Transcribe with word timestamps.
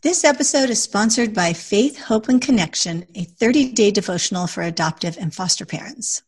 This 0.00 0.22
episode 0.22 0.70
is 0.70 0.80
sponsored 0.80 1.34
by 1.34 1.52
Faith, 1.52 1.98
Hope, 1.98 2.28
and 2.28 2.40
Connection, 2.40 3.04
a 3.16 3.24
30 3.24 3.72
day 3.72 3.90
devotional 3.90 4.46
for 4.46 4.62
adoptive 4.62 5.18
and 5.18 5.34
foster 5.34 5.66
parents. 5.66 6.22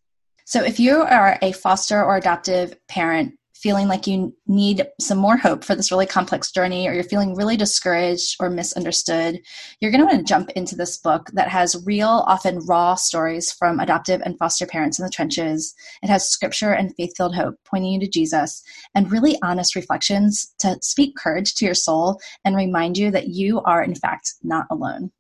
So, 0.44 0.64
if 0.64 0.80
you 0.80 1.02
are 1.02 1.38
a 1.40 1.52
foster 1.52 2.02
or 2.04 2.16
adoptive 2.16 2.74
parent 2.88 3.34
feeling 3.62 3.88
like 3.88 4.06
you 4.06 4.34
need 4.46 4.86
some 5.00 5.18
more 5.18 5.36
hope 5.36 5.64
for 5.64 5.74
this 5.74 5.90
really 5.90 6.06
complex 6.06 6.50
journey, 6.50 6.88
or 6.88 6.92
you're 6.92 7.04
feeling 7.04 7.34
really 7.34 7.56
discouraged 7.56 8.36
or 8.40 8.50
misunderstood, 8.50 9.38
you're 9.80 9.90
going 9.90 10.00
to 10.00 10.06
want 10.06 10.18
to 10.18 10.24
jump 10.24 10.50
into 10.50 10.76
this 10.76 10.96
book 10.96 11.30
that 11.34 11.48
has 11.48 11.82
real, 11.84 12.24
often 12.26 12.58
raw 12.66 12.94
stories 12.94 13.52
from 13.52 13.80
adoptive 13.80 14.20
and 14.24 14.38
foster 14.38 14.66
parents 14.66 14.98
in 14.98 15.04
the 15.04 15.10
trenches. 15.10 15.74
It 16.02 16.08
has 16.08 16.28
scripture 16.28 16.72
and 16.72 16.94
faith 16.96 17.12
filled 17.16 17.34
hope 17.34 17.56
pointing 17.64 17.92
you 17.92 18.00
to 18.00 18.08
Jesus, 18.08 18.62
and 18.94 19.12
really 19.12 19.36
honest 19.42 19.76
reflections 19.76 20.54
to 20.60 20.78
speak 20.80 21.16
courage 21.16 21.54
to 21.56 21.64
your 21.64 21.74
soul 21.74 22.18
and 22.44 22.56
remind 22.56 22.96
you 22.96 23.10
that 23.10 23.28
you 23.28 23.60
are, 23.62 23.82
in 23.82 23.94
fact, 23.94 24.34
not 24.42 24.66
alone. 24.70 25.10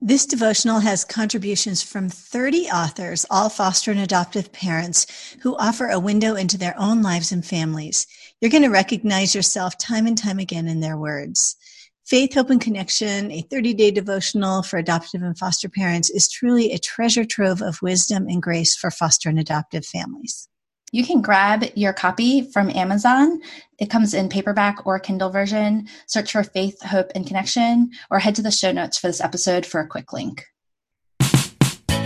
This 0.00 0.26
devotional 0.26 0.80
has 0.80 1.04
contributions 1.04 1.82
from 1.82 2.10
30 2.10 2.66
authors, 2.66 3.24
all 3.30 3.48
foster 3.48 3.90
and 3.90 4.00
adoptive 4.00 4.52
parents, 4.52 5.06
who 5.40 5.56
offer 5.56 5.88
a 5.88 6.00
window 6.00 6.34
into 6.34 6.58
their 6.58 6.74
own 6.78 7.00
lives 7.00 7.32
and 7.32 7.44
families. 7.44 8.06
You're 8.40 8.50
going 8.50 8.64
to 8.64 8.68
recognize 8.68 9.34
yourself 9.34 9.78
time 9.78 10.06
and 10.06 10.18
time 10.18 10.38
again 10.38 10.68
in 10.68 10.80
their 10.80 10.98
words. 10.98 11.56
Faith, 12.04 12.34
Hope, 12.34 12.50
and 12.50 12.60
Connection, 12.60 13.30
a 13.30 13.40
30 13.42 13.72
day 13.72 13.90
devotional 13.90 14.62
for 14.62 14.76
adoptive 14.76 15.22
and 15.22 15.38
foster 15.38 15.70
parents, 15.70 16.10
is 16.10 16.28
truly 16.28 16.72
a 16.72 16.78
treasure 16.78 17.24
trove 17.24 17.62
of 17.62 17.80
wisdom 17.80 18.26
and 18.28 18.42
grace 18.42 18.76
for 18.76 18.90
foster 18.90 19.30
and 19.30 19.38
adoptive 19.38 19.86
families. 19.86 20.48
You 20.94 21.04
can 21.04 21.22
grab 21.22 21.64
your 21.74 21.92
copy 21.92 22.42
from 22.52 22.70
Amazon. 22.70 23.40
It 23.80 23.90
comes 23.90 24.14
in 24.14 24.28
paperback 24.28 24.86
or 24.86 25.00
Kindle 25.00 25.28
version. 25.28 25.88
Search 26.06 26.30
for 26.30 26.44
Faith, 26.44 26.80
Hope, 26.84 27.10
and 27.16 27.26
Connection, 27.26 27.90
or 28.12 28.20
head 28.20 28.36
to 28.36 28.42
the 28.42 28.52
show 28.52 28.70
notes 28.70 28.96
for 28.96 29.08
this 29.08 29.20
episode 29.20 29.66
for 29.66 29.80
a 29.80 29.88
quick 29.88 30.12
link. 30.12 30.46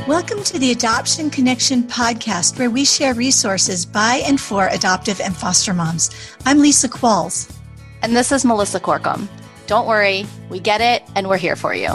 Welcome 0.07 0.43
to 0.43 0.59
the 0.59 0.71
Adoption 0.71 1.29
Connection 1.29 1.83
podcast, 1.83 2.59
where 2.59 2.71
we 2.71 2.87
share 2.87 3.13
resources 3.13 3.85
by 3.85 4.23
and 4.25 4.41
for 4.41 4.69
adoptive 4.69 5.21
and 5.21 5.37
foster 5.37 5.75
moms. 5.75 6.09
I'm 6.47 6.61
Lisa 6.61 6.89
Qualls. 6.89 7.55
And 8.01 8.17
this 8.17 8.33
is 8.33 8.47
Melissa 8.47 8.81
Corkum. 8.81 9.29
Don't 9.67 9.87
worry, 9.87 10.27
we 10.49 10.61
get 10.61 10.81
it, 10.81 11.03
and 11.15 11.29
we're 11.29 11.37
here 11.37 11.57
for 11.57 11.75
you. 11.75 11.95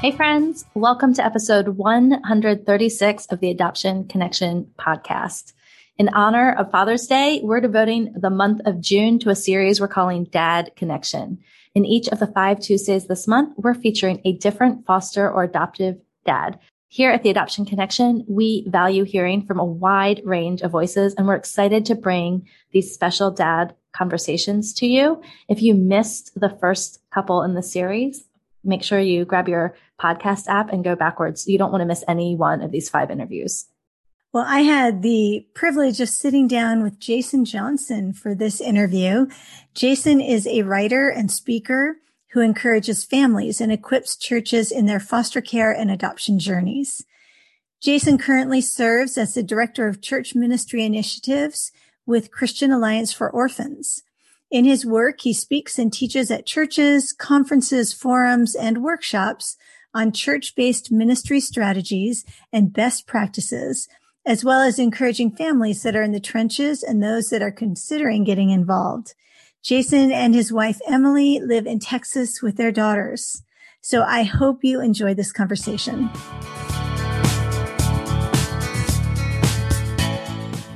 Hey, 0.00 0.12
friends, 0.12 0.66
welcome 0.74 1.14
to 1.14 1.24
episode 1.24 1.66
136 1.66 3.26
of 3.26 3.40
the 3.40 3.50
Adoption 3.50 4.06
Connection 4.06 4.70
podcast. 4.78 5.52
In 5.96 6.08
honor 6.08 6.52
of 6.52 6.72
Father's 6.72 7.06
Day, 7.06 7.40
we're 7.44 7.60
devoting 7.60 8.12
the 8.16 8.28
month 8.28 8.60
of 8.64 8.80
June 8.80 9.20
to 9.20 9.30
a 9.30 9.36
series 9.36 9.80
we're 9.80 9.86
calling 9.86 10.24
Dad 10.24 10.72
Connection. 10.74 11.38
In 11.72 11.84
each 11.84 12.08
of 12.08 12.18
the 12.18 12.26
five 12.26 12.58
Tuesdays 12.58 13.06
this 13.06 13.28
month, 13.28 13.54
we're 13.56 13.74
featuring 13.74 14.20
a 14.24 14.32
different 14.32 14.84
foster 14.86 15.30
or 15.30 15.44
adoptive 15.44 16.00
dad. 16.26 16.58
Here 16.88 17.12
at 17.12 17.22
the 17.22 17.30
Adoption 17.30 17.64
Connection, 17.64 18.24
we 18.26 18.66
value 18.68 19.04
hearing 19.04 19.46
from 19.46 19.60
a 19.60 19.64
wide 19.64 20.20
range 20.24 20.62
of 20.62 20.72
voices, 20.72 21.14
and 21.14 21.28
we're 21.28 21.36
excited 21.36 21.86
to 21.86 21.94
bring 21.94 22.48
these 22.72 22.92
special 22.92 23.30
dad 23.30 23.76
conversations 23.92 24.74
to 24.74 24.88
you. 24.88 25.22
If 25.48 25.62
you 25.62 25.76
missed 25.76 26.32
the 26.34 26.50
first 26.60 27.02
couple 27.12 27.42
in 27.42 27.54
the 27.54 27.62
series, 27.62 28.24
make 28.64 28.82
sure 28.82 28.98
you 28.98 29.24
grab 29.24 29.48
your 29.48 29.76
podcast 30.00 30.48
app 30.48 30.72
and 30.72 30.82
go 30.82 30.96
backwards. 30.96 31.46
You 31.46 31.56
don't 31.56 31.70
want 31.70 31.82
to 31.82 31.86
miss 31.86 32.02
any 32.08 32.34
one 32.34 32.62
of 32.62 32.72
these 32.72 32.90
five 32.90 33.12
interviews. 33.12 33.66
Well, 34.34 34.46
I 34.48 34.62
had 34.62 35.02
the 35.02 35.46
privilege 35.54 36.00
of 36.00 36.08
sitting 36.08 36.48
down 36.48 36.82
with 36.82 36.98
Jason 36.98 37.44
Johnson 37.44 38.12
for 38.12 38.34
this 38.34 38.60
interview. 38.60 39.28
Jason 39.74 40.20
is 40.20 40.44
a 40.48 40.62
writer 40.62 41.08
and 41.08 41.30
speaker 41.30 41.98
who 42.32 42.40
encourages 42.40 43.04
families 43.04 43.60
and 43.60 43.70
equips 43.70 44.16
churches 44.16 44.72
in 44.72 44.86
their 44.86 44.98
foster 44.98 45.40
care 45.40 45.70
and 45.70 45.88
adoption 45.88 46.40
journeys. 46.40 47.06
Jason 47.80 48.18
currently 48.18 48.60
serves 48.60 49.16
as 49.16 49.34
the 49.34 49.42
director 49.44 49.86
of 49.86 50.02
church 50.02 50.34
ministry 50.34 50.82
initiatives 50.82 51.70
with 52.04 52.32
Christian 52.32 52.72
Alliance 52.72 53.12
for 53.12 53.30
Orphans. 53.30 54.02
In 54.50 54.64
his 54.64 54.84
work, 54.84 55.20
he 55.20 55.32
speaks 55.32 55.78
and 55.78 55.92
teaches 55.92 56.32
at 56.32 56.44
churches, 56.44 57.12
conferences, 57.12 57.92
forums, 57.92 58.56
and 58.56 58.82
workshops 58.82 59.56
on 59.94 60.10
church-based 60.10 60.90
ministry 60.90 61.38
strategies 61.38 62.24
and 62.52 62.72
best 62.72 63.06
practices 63.06 63.88
as 64.26 64.42
well 64.42 64.62
as 64.62 64.78
encouraging 64.78 65.30
families 65.30 65.82
that 65.82 65.94
are 65.94 66.02
in 66.02 66.12
the 66.12 66.20
trenches 66.20 66.82
and 66.82 67.02
those 67.02 67.28
that 67.28 67.42
are 67.42 67.50
considering 67.50 68.24
getting 68.24 68.48
involved. 68.48 69.14
Jason 69.62 70.10
and 70.10 70.34
his 70.34 70.50
wife 70.50 70.80
Emily 70.88 71.40
live 71.40 71.66
in 71.66 71.78
Texas 71.78 72.40
with 72.40 72.56
their 72.56 72.72
daughters. 72.72 73.42
So 73.82 74.02
I 74.02 74.22
hope 74.22 74.64
you 74.64 74.80
enjoy 74.80 75.12
this 75.12 75.30
conversation. 75.30 76.08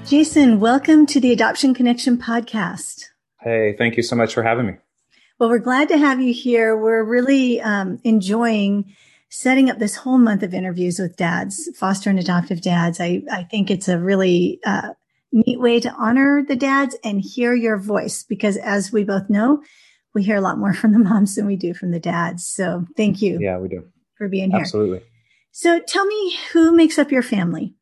Jason, 0.06 0.60
welcome 0.60 1.06
to 1.06 1.18
the 1.18 1.32
Adoption 1.32 1.72
Connection 1.72 2.18
podcast. 2.18 3.06
Hey, 3.40 3.74
thank 3.78 3.96
you 3.96 4.02
so 4.02 4.14
much 4.14 4.34
for 4.34 4.42
having 4.42 4.66
me. 4.66 4.74
Well, 5.38 5.48
we're 5.48 5.58
glad 5.58 5.88
to 5.88 5.96
have 5.96 6.20
you 6.20 6.34
here. 6.34 6.76
We're 6.76 7.04
really 7.04 7.62
um, 7.62 7.98
enjoying 8.04 8.94
setting 9.30 9.70
up 9.70 9.78
this 9.78 9.96
whole 9.96 10.18
month 10.18 10.42
of 10.42 10.54
interviews 10.54 10.98
with 10.98 11.16
dads, 11.16 11.68
foster 11.76 12.10
and 12.10 12.18
adoptive 12.18 12.62
dads. 12.62 13.00
I, 13.00 13.22
I 13.30 13.44
think 13.44 13.70
it's 13.70 13.88
a 13.88 13.98
really 13.98 14.60
uh, 14.64 14.90
neat 15.32 15.60
way 15.60 15.80
to 15.80 15.92
honor 15.92 16.42
the 16.46 16.56
dads 16.56 16.96
and 17.04 17.20
hear 17.20 17.54
your 17.54 17.78
voice 17.78 18.22
because 18.22 18.56
as 18.56 18.92
we 18.92 19.04
both 19.04 19.28
know, 19.28 19.62
we 20.14 20.22
hear 20.22 20.36
a 20.36 20.40
lot 20.40 20.58
more 20.58 20.74
from 20.74 20.92
the 20.92 20.98
moms 20.98 21.34
than 21.34 21.46
we 21.46 21.56
do 21.56 21.74
from 21.74 21.90
the 21.90 22.00
dads. 22.00 22.46
So 22.46 22.86
thank 22.96 23.20
you. 23.20 23.38
Yeah, 23.40 23.58
we 23.58 23.68
do. 23.68 23.86
For 24.16 24.28
being 24.28 24.50
here. 24.50 24.60
Absolutely. 24.60 25.02
So 25.52 25.80
tell 25.80 26.06
me 26.06 26.36
who 26.52 26.72
makes 26.72 26.98
up 26.98 27.12
your 27.12 27.22
family? 27.22 27.74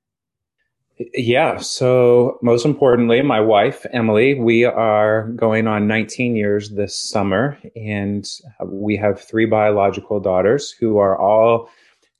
Yeah. 0.98 1.58
So, 1.58 2.38
most 2.40 2.64
importantly, 2.64 3.20
my 3.20 3.40
wife, 3.40 3.84
Emily, 3.92 4.32
we 4.32 4.64
are 4.64 5.28
going 5.36 5.66
on 5.66 5.86
19 5.86 6.36
years 6.36 6.70
this 6.70 6.96
summer, 6.98 7.58
and 7.74 8.26
we 8.64 8.96
have 8.96 9.20
three 9.20 9.44
biological 9.44 10.20
daughters 10.20 10.70
who 10.70 10.96
are 10.96 11.18
all 11.18 11.68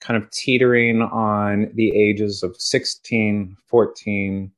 kind 0.00 0.22
of 0.22 0.30
teetering 0.30 1.00
on 1.00 1.70
the 1.72 1.96
ages 1.96 2.42
of 2.42 2.54
16, 2.60 3.56
14, 3.66 4.52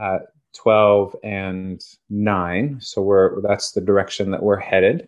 uh, 0.00 0.18
12, 0.56 1.16
and 1.22 1.80
9. 2.10 2.78
So, 2.80 3.00
we're, 3.00 3.40
that's 3.42 3.72
the 3.72 3.80
direction 3.80 4.32
that 4.32 4.42
we're 4.42 4.58
headed. 4.58 5.06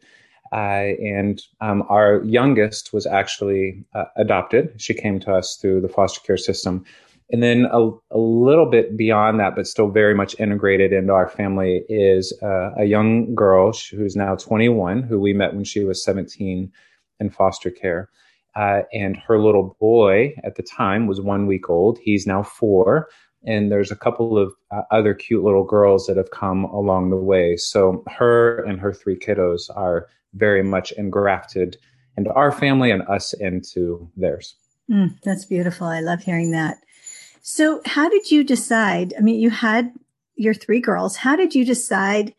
Uh, 0.52 0.94
and 1.02 1.42
um, 1.60 1.82
our 1.88 2.22
youngest 2.22 2.92
was 2.92 3.04
actually 3.04 3.84
uh, 3.96 4.04
adopted. 4.16 4.80
She 4.80 4.94
came 4.94 5.18
to 5.20 5.34
us 5.34 5.58
through 5.60 5.80
the 5.80 5.88
foster 5.88 6.20
care 6.20 6.36
system 6.36 6.84
and 7.30 7.42
then 7.42 7.66
a, 7.72 7.90
a 8.10 8.18
little 8.18 8.70
bit 8.70 8.96
beyond 8.96 9.40
that, 9.40 9.56
but 9.56 9.66
still 9.66 9.88
very 9.88 10.14
much 10.14 10.38
integrated 10.38 10.92
into 10.92 11.12
our 11.12 11.28
family, 11.28 11.84
is 11.88 12.36
uh, 12.42 12.70
a 12.76 12.84
young 12.84 13.34
girl 13.34 13.72
who's 13.90 14.14
now 14.14 14.36
21, 14.36 15.02
who 15.02 15.18
we 15.18 15.32
met 15.32 15.54
when 15.54 15.64
she 15.64 15.84
was 15.84 16.04
17 16.04 16.70
in 17.20 17.30
foster 17.30 17.70
care. 17.70 18.10
Uh, 18.56 18.82
and 18.92 19.16
her 19.16 19.38
little 19.38 19.76
boy 19.80 20.34
at 20.44 20.54
the 20.56 20.62
time 20.62 21.06
was 21.06 21.20
one 21.20 21.46
week 21.46 21.68
old. 21.68 21.98
He's 22.02 22.26
now 22.26 22.42
four. 22.42 23.08
And 23.46 23.70
there's 23.70 23.90
a 23.90 23.96
couple 23.96 24.38
of 24.38 24.54
uh, 24.70 24.82
other 24.90 25.12
cute 25.12 25.42
little 25.42 25.64
girls 25.64 26.06
that 26.06 26.16
have 26.16 26.30
come 26.30 26.64
along 26.64 27.10
the 27.10 27.16
way. 27.16 27.56
So 27.56 28.04
her 28.06 28.62
and 28.64 28.80
her 28.80 28.92
three 28.92 29.18
kiddos 29.18 29.62
are 29.74 30.06
very 30.34 30.62
much 30.62 30.92
engrafted 30.92 31.76
into 32.16 32.32
our 32.32 32.52
family 32.52 32.90
and 32.90 33.02
us 33.02 33.32
into 33.34 34.08
theirs. 34.16 34.56
Mm, 34.90 35.20
that's 35.22 35.44
beautiful. 35.44 35.86
I 35.86 36.00
love 36.00 36.22
hearing 36.22 36.52
that. 36.52 36.78
So, 37.46 37.82
how 37.84 38.08
did 38.08 38.30
you 38.30 38.42
decide? 38.42 39.12
I 39.18 39.20
mean, 39.20 39.38
you 39.38 39.50
had 39.50 39.92
your 40.34 40.54
three 40.54 40.80
girls. 40.80 41.16
How 41.16 41.36
did 41.36 41.54
you 41.54 41.62
decide 41.66 42.32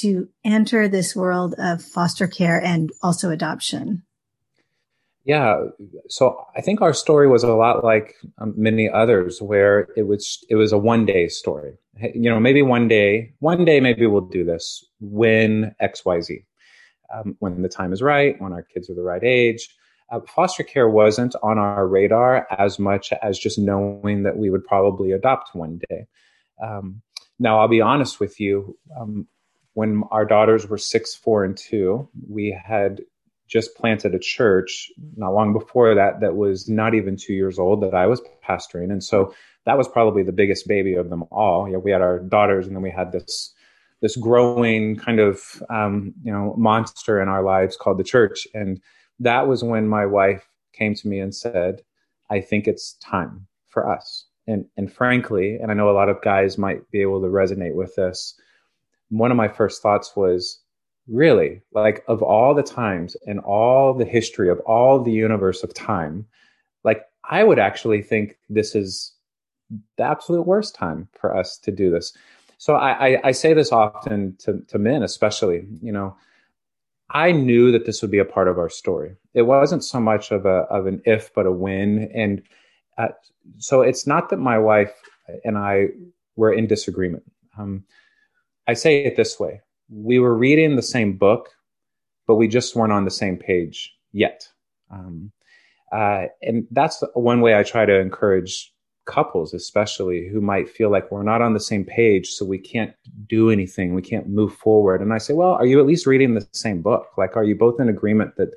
to 0.00 0.28
enter 0.44 0.88
this 0.88 1.14
world 1.14 1.54
of 1.56 1.80
foster 1.80 2.26
care 2.26 2.60
and 2.60 2.90
also 3.00 3.30
adoption? 3.30 4.02
Yeah, 5.24 5.66
so 6.08 6.44
I 6.56 6.62
think 6.62 6.80
our 6.80 6.92
story 6.92 7.28
was 7.28 7.44
a 7.44 7.54
lot 7.54 7.84
like 7.84 8.16
um, 8.38 8.52
many 8.56 8.90
others, 8.90 9.40
where 9.40 9.86
it 9.96 10.08
was 10.08 10.44
it 10.50 10.56
was 10.56 10.72
a 10.72 10.78
one 10.78 11.06
day 11.06 11.28
story. 11.28 11.74
You 12.02 12.28
know, 12.28 12.40
maybe 12.40 12.62
one 12.62 12.88
day, 12.88 13.32
one 13.38 13.64
day, 13.64 13.78
maybe 13.78 14.04
we'll 14.08 14.22
do 14.22 14.44
this 14.44 14.84
when 14.98 15.76
X 15.78 16.04
Y 16.04 16.22
Z, 16.22 16.44
um, 17.14 17.36
when 17.38 17.62
the 17.62 17.68
time 17.68 17.92
is 17.92 18.02
right, 18.02 18.34
when 18.40 18.52
our 18.52 18.64
kids 18.64 18.90
are 18.90 18.94
the 18.94 19.02
right 19.02 19.22
age 19.22 19.68
uh, 20.10 20.20
foster 20.26 20.62
care 20.62 20.88
wasn't 20.88 21.34
on 21.42 21.58
our 21.58 21.86
radar 21.86 22.46
as 22.58 22.78
much 22.78 23.12
as 23.22 23.38
just 23.38 23.58
knowing 23.58 24.24
that 24.24 24.36
we 24.36 24.50
would 24.50 24.64
probably 24.64 25.12
adopt 25.12 25.54
one 25.54 25.80
day. 25.88 26.06
Um, 26.62 27.02
now, 27.38 27.60
I'll 27.60 27.68
be 27.68 27.80
honest 27.80 28.20
with 28.20 28.40
you. 28.40 28.76
Um, 28.98 29.26
when 29.74 30.02
our 30.10 30.24
daughters 30.24 30.68
were 30.68 30.78
six, 30.78 31.14
four, 31.14 31.44
and 31.44 31.56
two, 31.56 32.08
we 32.28 32.58
had 32.64 33.00
just 33.48 33.74
planted 33.76 34.14
a 34.14 34.18
church 34.18 34.90
not 35.16 35.32
long 35.32 35.52
before 35.52 35.94
that 35.94 36.20
that 36.20 36.36
was 36.36 36.68
not 36.68 36.94
even 36.94 37.16
two 37.16 37.32
years 37.32 37.58
old 37.58 37.82
that 37.82 37.94
I 37.94 38.06
was 38.06 38.20
pastoring. 38.46 38.92
And 38.92 39.02
so 39.02 39.34
that 39.66 39.78
was 39.78 39.88
probably 39.88 40.22
the 40.22 40.32
biggest 40.32 40.68
baby 40.68 40.94
of 40.94 41.10
them 41.10 41.24
all. 41.30 41.66
You 41.66 41.74
know, 41.74 41.78
we 41.80 41.90
had 41.90 42.02
our 42.02 42.20
daughters 42.20 42.66
and 42.66 42.76
then 42.76 42.82
we 42.82 42.90
had 42.90 43.12
this 43.12 43.54
this 44.00 44.16
growing 44.16 44.96
kind 44.96 45.20
of 45.20 45.62
um, 45.68 46.14
you 46.22 46.32
know 46.32 46.54
monster 46.56 47.20
in 47.20 47.28
our 47.28 47.42
lives 47.42 47.76
called 47.76 47.98
the 47.98 48.04
church 48.04 48.46
and 48.54 48.80
that 49.20 49.46
was 49.46 49.62
when 49.62 49.86
my 49.86 50.06
wife 50.06 50.48
came 50.72 50.94
to 50.94 51.08
me 51.08 51.20
and 51.20 51.34
said 51.34 51.82
i 52.30 52.40
think 52.40 52.66
it's 52.66 52.94
time 52.94 53.46
for 53.68 53.88
us. 53.88 54.26
And 54.46 54.64
and 54.76 54.92
frankly 54.92 55.56
and 55.56 55.70
i 55.70 55.74
know 55.74 55.90
a 55.90 55.92
lot 55.92 56.08
of 56.08 56.22
guys 56.22 56.58
might 56.58 56.88
be 56.90 57.02
able 57.02 57.20
to 57.20 57.28
resonate 57.28 57.74
with 57.74 57.94
this 57.96 58.34
one 59.10 59.30
of 59.30 59.36
my 59.36 59.48
first 59.48 59.82
thoughts 59.82 60.14
was 60.14 60.60
really? 61.08 61.60
Like 61.72 62.04
of 62.06 62.22
all 62.22 62.54
the 62.54 62.62
times 62.62 63.16
and 63.26 63.40
all 63.40 63.92
the 63.92 64.04
history 64.04 64.48
of 64.48 64.60
all 64.60 65.02
the 65.02 65.10
universe 65.10 65.64
of 65.64 65.74
time 65.74 66.26
like 66.84 67.02
i 67.28 67.42
would 67.42 67.58
actually 67.58 68.02
think 68.02 68.38
this 68.48 68.74
is 68.74 69.12
the 69.96 70.04
absolute 70.04 70.46
worst 70.46 70.74
time 70.74 71.08
for 71.12 71.36
us 71.36 71.58
to 71.58 71.70
do 71.70 71.90
this. 71.90 72.12
So 72.58 72.74
I, 72.74 73.08
I, 73.08 73.20
I 73.24 73.32
say 73.32 73.54
this 73.54 73.72
often 73.72 74.36
to, 74.40 74.60
to 74.68 74.78
men, 74.78 75.02
especially, 75.02 75.66
you 75.82 75.92
know, 75.92 76.16
I 77.12 77.32
knew 77.32 77.72
that 77.72 77.86
this 77.86 78.02
would 78.02 78.10
be 78.10 78.18
a 78.18 78.24
part 78.24 78.48
of 78.48 78.58
our 78.58 78.68
story. 78.68 79.16
It 79.34 79.42
wasn't 79.42 79.84
so 79.84 80.00
much 80.00 80.30
of 80.30 80.46
a 80.46 80.66
of 80.70 80.86
an 80.86 81.02
if, 81.04 81.32
but 81.34 81.46
a 81.46 81.52
when. 81.52 82.10
And 82.14 82.42
uh, 82.98 83.08
so 83.58 83.82
it's 83.82 84.06
not 84.06 84.30
that 84.30 84.38
my 84.38 84.58
wife 84.58 84.92
and 85.44 85.58
I 85.58 85.88
were 86.36 86.52
in 86.52 86.66
disagreement. 86.66 87.24
Um, 87.58 87.84
I 88.68 88.74
say 88.74 89.04
it 89.04 89.16
this 89.16 89.40
way: 89.40 89.60
we 89.88 90.18
were 90.18 90.36
reading 90.36 90.76
the 90.76 90.82
same 90.82 91.16
book, 91.16 91.48
but 92.26 92.36
we 92.36 92.48
just 92.48 92.76
weren't 92.76 92.92
on 92.92 93.04
the 93.04 93.10
same 93.10 93.36
page 93.36 93.92
yet. 94.12 94.48
Um, 94.90 95.32
uh, 95.92 96.26
and 96.42 96.66
that's 96.70 97.02
one 97.14 97.40
way 97.40 97.56
I 97.56 97.64
try 97.64 97.84
to 97.84 97.98
encourage 97.98 98.72
couples 99.10 99.52
especially 99.52 100.28
who 100.28 100.40
might 100.40 100.68
feel 100.68 100.88
like 100.88 101.10
we're 101.10 101.24
not 101.24 101.42
on 101.42 101.52
the 101.52 101.60
same 101.60 101.84
page 101.84 102.28
so 102.28 102.44
we 102.44 102.58
can't 102.58 102.94
do 103.26 103.50
anything 103.50 103.92
we 103.92 104.02
can't 104.02 104.28
move 104.28 104.54
forward 104.54 105.02
and 105.02 105.12
i 105.12 105.18
say 105.18 105.34
well 105.34 105.54
are 105.54 105.66
you 105.66 105.80
at 105.80 105.86
least 105.86 106.06
reading 106.06 106.34
the 106.34 106.46
same 106.52 106.80
book 106.80 107.08
like 107.18 107.36
are 107.36 107.42
you 107.42 107.56
both 107.56 107.80
in 107.80 107.88
agreement 107.88 108.36
that 108.36 108.50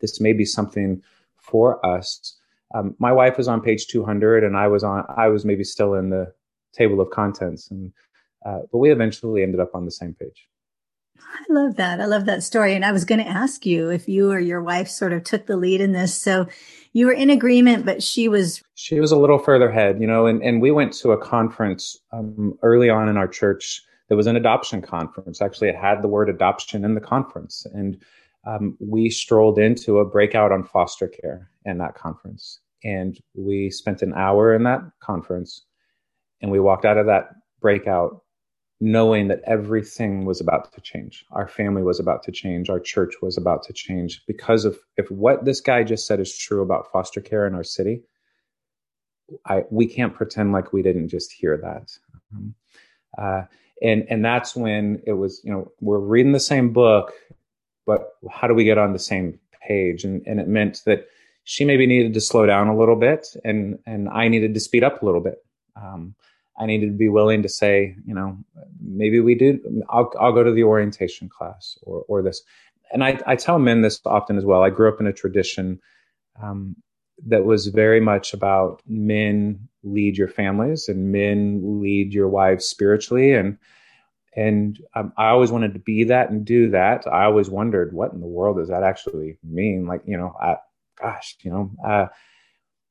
this 0.00 0.20
may 0.20 0.34
be 0.34 0.44
something 0.44 1.02
for 1.36 1.84
us 1.84 2.36
um, 2.74 2.94
my 2.98 3.12
wife 3.12 3.38
was 3.38 3.48
on 3.48 3.62
page 3.62 3.86
200 3.86 4.44
and 4.44 4.58
i 4.58 4.68
was 4.68 4.84
on 4.84 5.04
i 5.16 5.26
was 5.26 5.46
maybe 5.46 5.64
still 5.64 5.94
in 5.94 6.10
the 6.10 6.30
table 6.74 7.00
of 7.00 7.08
contents 7.10 7.70
and 7.70 7.90
uh, 8.44 8.58
but 8.70 8.76
we 8.76 8.92
eventually 8.92 9.42
ended 9.42 9.58
up 9.58 9.74
on 9.74 9.86
the 9.86 9.90
same 9.90 10.12
page 10.12 10.48
I 11.20 11.52
love 11.52 11.76
that. 11.76 12.00
I 12.00 12.06
love 12.06 12.26
that 12.26 12.42
story. 12.42 12.74
And 12.74 12.84
I 12.84 12.92
was 12.92 13.04
going 13.04 13.20
to 13.20 13.28
ask 13.28 13.64
you 13.66 13.88
if 13.90 14.08
you 14.08 14.30
or 14.30 14.38
your 14.38 14.62
wife 14.62 14.88
sort 14.88 15.12
of 15.12 15.24
took 15.24 15.46
the 15.46 15.56
lead 15.56 15.80
in 15.80 15.92
this. 15.92 16.14
So 16.14 16.46
you 16.94 17.06
were 17.06 17.12
in 17.12 17.28
agreement, 17.28 17.84
but 17.84 18.02
she 18.02 18.28
was. 18.28 18.62
She 18.76 19.00
was 19.00 19.12
a 19.12 19.18
little 19.18 19.38
further 19.38 19.68
ahead, 19.68 20.00
you 20.00 20.06
know, 20.06 20.26
and, 20.26 20.42
and 20.42 20.62
we 20.62 20.70
went 20.70 20.94
to 20.94 21.10
a 21.10 21.18
conference 21.18 21.98
um, 22.12 22.56
early 22.62 22.88
on 22.88 23.08
in 23.08 23.16
our 23.18 23.28
church. 23.28 23.82
There 24.08 24.16
was 24.16 24.28
an 24.28 24.36
adoption 24.36 24.80
conference. 24.80 25.42
Actually, 25.42 25.68
it 25.68 25.76
had 25.76 26.02
the 26.02 26.08
word 26.08 26.30
adoption 26.30 26.84
in 26.84 26.94
the 26.94 27.00
conference. 27.00 27.66
And 27.74 28.00
um, 28.46 28.76
we 28.78 29.10
strolled 29.10 29.58
into 29.58 29.98
a 29.98 30.04
breakout 30.04 30.52
on 30.52 30.62
foster 30.62 31.08
care 31.08 31.50
in 31.64 31.78
that 31.78 31.96
conference. 31.96 32.60
And 32.84 33.18
we 33.34 33.70
spent 33.70 34.02
an 34.02 34.14
hour 34.14 34.54
in 34.54 34.62
that 34.64 34.82
conference. 35.00 35.62
And 36.42 36.50
we 36.50 36.60
walked 36.60 36.84
out 36.84 36.98
of 36.98 37.06
that 37.06 37.30
breakout 37.60 38.22
knowing 38.84 39.28
that 39.28 39.40
everything 39.46 40.26
was 40.26 40.42
about 40.42 40.70
to 40.74 40.80
change. 40.82 41.24
Our 41.30 41.48
family 41.48 41.82
was 41.82 41.98
about 41.98 42.22
to 42.24 42.30
change. 42.30 42.68
Our 42.68 42.78
church 42.78 43.14
was 43.22 43.38
about 43.38 43.62
to 43.62 43.72
change 43.72 44.20
because 44.26 44.66
of 44.66 44.78
if 44.98 45.10
what 45.10 45.46
this 45.46 45.62
guy 45.62 45.84
just 45.84 46.06
said 46.06 46.20
is 46.20 46.36
true 46.36 46.60
about 46.60 46.92
foster 46.92 47.22
care 47.22 47.46
in 47.46 47.54
our 47.54 47.64
city. 47.64 48.02
I 49.46 49.64
we 49.70 49.86
can't 49.86 50.14
pretend 50.14 50.52
like 50.52 50.74
we 50.74 50.82
didn't 50.82 51.08
just 51.08 51.32
hear 51.32 51.56
that. 51.56 51.96
Um, 52.30 52.54
uh, 53.16 53.42
and 53.80 54.04
and 54.10 54.22
that's 54.22 54.54
when 54.54 55.00
it 55.06 55.14
was 55.14 55.40
you 55.44 55.50
know 55.50 55.72
we're 55.80 55.98
reading 55.98 56.32
the 56.32 56.38
same 56.40 56.70
book, 56.74 57.14
but 57.86 58.10
how 58.30 58.46
do 58.46 58.52
we 58.52 58.64
get 58.64 58.76
on 58.76 58.92
the 58.92 58.98
same 58.98 59.40
page? 59.66 60.04
And 60.04 60.22
and 60.26 60.38
it 60.40 60.46
meant 60.46 60.82
that 60.84 61.06
she 61.44 61.64
maybe 61.64 61.86
needed 61.86 62.12
to 62.12 62.20
slow 62.20 62.44
down 62.44 62.68
a 62.68 62.76
little 62.76 62.96
bit, 62.96 63.28
and 63.44 63.78
and 63.86 64.10
I 64.10 64.28
needed 64.28 64.52
to 64.52 64.60
speed 64.60 64.84
up 64.84 65.00
a 65.00 65.06
little 65.06 65.22
bit. 65.22 65.38
Um, 65.74 66.14
I 66.58 66.66
needed 66.66 66.86
to 66.86 66.96
be 66.96 67.08
willing 67.08 67.42
to 67.42 67.48
say, 67.48 67.96
you 68.06 68.14
know, 68.14 68.38
maybe 68.80 69.20
we 69.20 69.34
do. 69.34 69.60
I'll, 69.88 70.12
I'll 70.20 70.32
go 70.32 70.44
to 70.44 70.52
the 70.52 70.64
orientation 70.64 71.28
class 71.28 71.76
or, 71.82 72.04
or 72.08 72.22
this. 72.22 72.42
And 72.92 73.02
I, 73.02 73.18
I 73.26 73.36
tell 73.36 73.58
men 73.58 73.82
this 73.82 74.00
often 74.06 74.38
as 74.38 74.44
well. 74.44 74.62
I 74.62 74.70
grew 74.70 74.88
up 74.88 75.00
in 75.00 75.06
a 75.06 75.12
tradition 75.12 75.80
um, 76.40 76.76
that 77.26 77.44
was 77.44 77.68
very 77.68 78.00
much 78.00 78.34
about 78.34 78.82
men 78.86 79.68
lead 79.82 80.16
your 80.16 80.28
families 80.28 80.88
and 80.88 81.12
men 81.12 81.80
lead 81.80 82.12
your 82.12 82.28
wives 82.28 82.66
spiritually. 82.66 83.32
And, 83.32 83.58
and 84.36 84.80
um, 84.94 85.12
I 85.16 85.28
always 85.28 85.50
wanted 85.50 85.74
to 85.74 85.80
be 85.80 86.04
that 86.04 86.30
and 86.30 86.44
do 86.44 86.70
that. 86.70 87.06
I 87.06 87.24
always 87.24 87.50
wondered 87.50 87.92
what 87.92 88.12
in 88.12 88.20
the 88.20 88.26
world 88.26 88.58
does 88.58 88.68
that 88.68 88.82
actually 88.82 89.38
mean? 89.42 89.86
Like, 89.86 90.02
you 90.06 90.16
know, 90.16 90.34
I, 90.40 90.56
gosh, 91.00 91.36
you 91.42 91.50
know, 91.50 91.70
uh, 91.84 92.06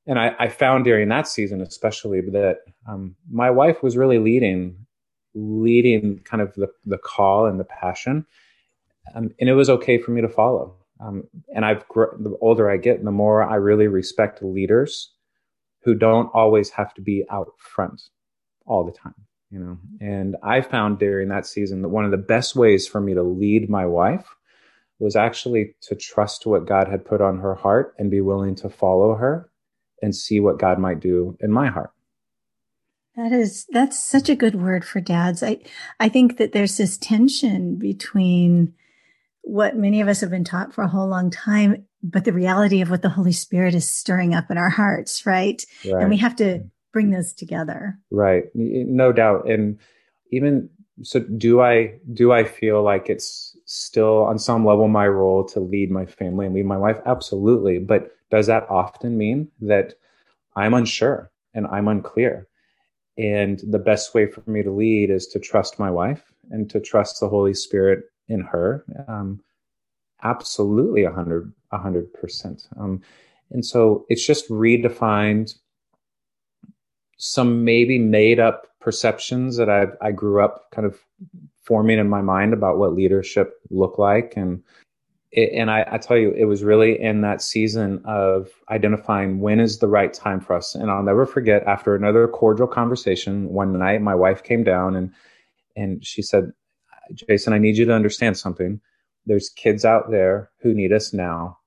and 0.06 0.20
I, 0.20 0.36
I, 0.40 0.50
found 0.50 0.84
during 0.84 1.10
that 1.10 1.28
season 1.28 1.62
especially 1.62 2.22
that 2.22 2.60
um, 2.88 3.16
my 3.30 3.50
wife 3.50 3.82
was 3.82 3.98
really 3.98 4.20
leading 4.20 4.86
leading 5.36 6.20
kind 6.20 6.42
of 6.42 6.54
the, 6.56 6.68
the 6.86 6.98
call 6.98 7.46
and 7.48 7.60
the 7.60 7.64
passion. 7.64 8.26
Um, 9.16 9.32
and 9.40 9.50
it 9.50 9.54
was 9.54 9.70
okay 9.70 9.98
for 9.98 10.12
me 10.12 10.22
to 10.22 10.30
follow. 10.30 10.76
Um, 11.00 11.24
and 11.54 11.66
i've 11.66 11.88
gr- 11.88 12.16
the 12.20 12.38
older 12.40 12.70
i 12.70 12.78
get 12.78 13.04
the 13.04 13.12
more 13.12 13.44
i 13.44 13.56
really 13.56 13.88
respect 13.88 14.42
leaders 14.42 15.12
who 15.84 15.96
don't 15.96 16.30
always 16.34 16.70
have 16.70 16.94
to 16.94 17.02
be 17.02 17.26
out 17.30 17.50
front 17.58 18.02
all 18.66 18.86
the 18.86 18.92
time 18.92 19.16
you 19.50 19.60
know? 19.60 19.78
And 20.00 20.38
i 20.44 20.62
found 20.62 21.00
during 21.00 21.30
that 21.30 21.46
season 21.46 21.82
that 21.82 21.90
one 21.90 22.06
of 22.06 22.12
the 22.12 22.18
best 22.18 22.56
ways 22.56 22.88
for 22.88 23.02
me 23.02 23.14
to 23.16 23.24
lead 23.24 23.70
my 23.70 23.86
wife 23.86 24.36
was 25.00 25.16
actually 25.16 25.76
to 25.82 25.96
trust 25.96 26.46
what 26.46 26.68
god 26.68 26.88
had 26.88 27.04
put 27.04 27.22
on 27.22 27.40
her 27.40 27.56
heart 27.56 27.96
and 27.98 28.12
be 28.12 28.22
willing 28.22 28.56
to 28.56 28.70
follow 28.70 29.16
her 29.16 29.50
and 30.02 30.16
see 30.16 30.40
what 30.40 30.60
God 30.60 30.80
might 30.80 31.00
do 31.00 31.38
in 31.40 31.52
my 31.52 31.70
heart. 31.70 31.92
That 33.16 33.32
is 33.32 33.68
that's 33.70 34.00
such 34.00 34.28
a 34.28 34.36
good 34.36 34.56
word 34.56 34.84
for 34.84 35.00
dads. 35.00 35.44
I 35.44 35.60
I 36.00 36.10
think 36.10 36.38
that 36.38 36.52
there's 36.52 36.78
this 36.78 36.98
tension 36.98 37.76
between 37.76 38.74
what 39.44 39.76
many 39.76 40.02
of 40.02 40.08
us 40.08 40.22
have 40.22 40.32
been 40.32 40.44
taught 40.44 40.74
for 40.74 40.84
a 40.84 40.88
whole 40.88 41.08
long 41.08 41.30
time, 41.30 41.86
but 42.02 42.26
the 42.26 42.34
reality 42.34 42.82
of 42.82 42.90
what 42.90 43.02
the 43.02 43.10
Holy 43.10 43.34
Spirit 43.34 43.76
is 43.76 43.88
stirring 43.88 44.34
up 44.34 44.50
in 44.50 44.58
our 44.58 44.70
hearts, 44.70 45.26
right? 45.26 45.64
right. 45.86 46.02
And 46.02 46.10
we 46.10 46.18
have 46.18 46.36
to 46.38 46.64
bring 46.92 47.12
those 47.12 47.34
together. 47.34 48.00
Right. 48.10 48.46
No 48.56 49.12
doubt. 49.12 49.50
And 49.50 49.78
even 50.32 50.70
so 51.02 51.20
do 51.20 51.62
I 51.62 52.00
do 52.14 52.32
I 52.32 52.44
feel 52.44 52.84
like 52.84 53.10
it's 53.10 53.56
still 53.66 54.24
on 54.24 54.40
some 54.40 54.66
level 54.66 54.88
my 54.88 55.08
role 55.08 55.44
to 55.46 55.60
lead 55.60 55.92
my 55.92 56.06
family 56.06 56.46
and 56.46 56.56
lead 56.56 56.66
my 56.66 56.78
wife? 56.78 57.00
Absolutely. 57.06 57.80
But 57.80 58.12
does 58.34 58.48
that 58.48 58.68
often 58.68 59.16
mean 59.16 59.48
that 59.62 59.94
I'm 60.56 60.74
unsure 60.74 61.30
and 61.54 61.68
I'm 61.68 61.88
unclear? 61.88 62.48
And 63.16 63.62
the 63.70 63.78
best 63.78 64.16
way 64.16 64.26
for 64.26 64.42
me 64.50 64.64
to 64.64 64.72
lead 64.72 65.12
is 65.12 65.28
to 65.28 65.40
trust 65.40 65.78
my 65.78 65.92
wife 65.92 66.34
and 66.50 66.68
to 66.72 66.80
trust 66.80 67.20
the 67.20 67.30
Holy 67.30 67.54
Spirit 67.54 68.06
in 68.28 68.42
her. 68.42 68.86
Um, 69.08 69.40
absolutely, 70.24 71.04
a 71.04 71.12
hundred, 71.12 71.54
a 71.72 71.78
hundred 71.78 72.12
percent. 72.12 72.68
Um, 72.80 73.04
and 73.52 73.64
so 73.64 74.04
it's 74.10 74.26
just 74.26 74.50
redefined 74.50 75.54
some 77.18 77.64
maybe 77.64 78.00
made 78.00 78.40
up 78.40 78.66
perceptions 78.82 79.58
that 79.58 79.70
I 79.70 79.86
I 80.02 80.12
grew 80.12 80.44
up 80.44 80.72
kind 80.72 80.88
of 80.88 81.00
forming 81.62 82.00
in 82.00 82.10
my 82.10 82.24
mind 82.24 82.52
about 82.52 82.80
what 82.80 82.96
leadership 82.96 83.60
looked 83.70 84.00
like 84.00 84.34
and 84.36 84.64
it, 85.34 85.52
and 85.54 85.72
I, 85.72 85.86
I, 85.92 85.98
tell 85.98 86.18
you, 86.18 86.32
it 86.32 86.46
was 86.46 86.64
really 86.64 87.00
in 87.02 87.22
that 87.22 87.42
season 87.42 88.02
of 88.06 88.50
identifying 88.70 89.40
when 89.40 89.60
is 89.60 89.80
the 89.80 89.88
right 89.88 90.14
time 90.14 90.40
for 90.40 90.56
us. 90.56 90.76
And 90.76 90.92
I'll 90.92 91.02
never 91.02 91.26
forget 91.26 91.64
after 91.64 91.96
another 91.96 92.28
cordial 92.28 92.68
conversation 92.68 93.50
one 93.50 93.78
night, 93.78 94.02
my 94.02 94.14
wife 94.14 94.44
came 94.44 94.64
down 94.64 94.96
and, 94.96 95.12
and 95.76 96.06
she 96.06 96.22
said, 96.22 96.52
Jason, 97.16 97.52
I 97.52 97.58
need 97.58 97.78
you 97.78 97.86
to 97.86 97.94
understand 97.94 98.38
something. 98.38 98.80
There's 99.26 99.50
kids 99.50 99.86
out 99.86 100.12
there 100.12 100.52
who 100.62 100.74
need 100.74 100.94
us 100.94 101.14
now. 101.14 101.58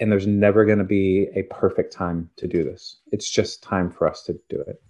And 0.00 0.10
there's 0.10 0.26
never 0.26 0.64
going 0.64 0.78
to 0.78 0.84
be 0.84 1.28
a 1.34 1.42
perfect 1.42 1.92
time 1.92 2.30
to 2.36 2.48
do 2.48 2.64
this. 2.64 2.98
It's 3.12 3.30
just 3.30 3.62
time 3.62 3.90
for 3.90 4.08
us 4.08 4.22
to 4.24 4.38
do 4.48 4.60
it. 4.60 4.82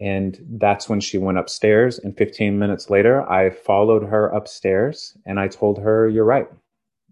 And 0.00 0.38
that's 0.58 0.88
when 0.88 1.00
she 1.00 1.18
went 1.18 1.38
upstairs. 1.38 1.98
And 1.98 2.16
15 2.16 2.58
minutes 2.58 2.90
later, 2.90 3.30
I 3.30 3.50
followed 3.50 4.02
her 4.02 4.28
upstairs 4.28 5.16
and 5.24 5.40
I 5.40 5.48
told 5.48 5.78
her, 5.78 6.08
You're 6.08 6.24
right 6.24 6.48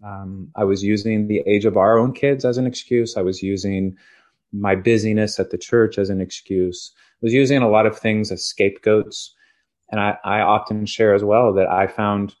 um, 0.03 0.49
I 0.55 0.63
was 0.63 0.83
using 0.83 1.27
the 1.27 1.41
age 1.47 1.65
of 1.65 1.77
our 1.77 1.97
own 1.97 2.13
kids 2.13 2.45
as 2.45 2.57
an 2.57 2.67
excuse. 2.67 3.15
I 3.15 3.21
was 3.21 3.41
using 3.41 3.97
my 4.51 4.75
busyness 4.75 5.39
at 5.39 5.49
the 5.49 5.57
church 5.57 5.97
as 5.97 6.09
an 6.09 6.21
excuse. 6.21 6.91
I 6.95 7.19
was 7.21 7.33
using 7.33 7.61
a 7.61 7.69
lot 7.69 7.85
of 7.85 7.97
things 7.97 8.31
as 8.31 8.45
scapegoats. 8.45 9.33
And 9.91 9.99
I, 9.99 10.17
I 10.23 10.41
often 10.41 10.85
share 10.85 11.13
as 11.13 11.23
well 11.23 11.53
that 11.53 11.67
I 11.67 11.87
found 11.87 12.35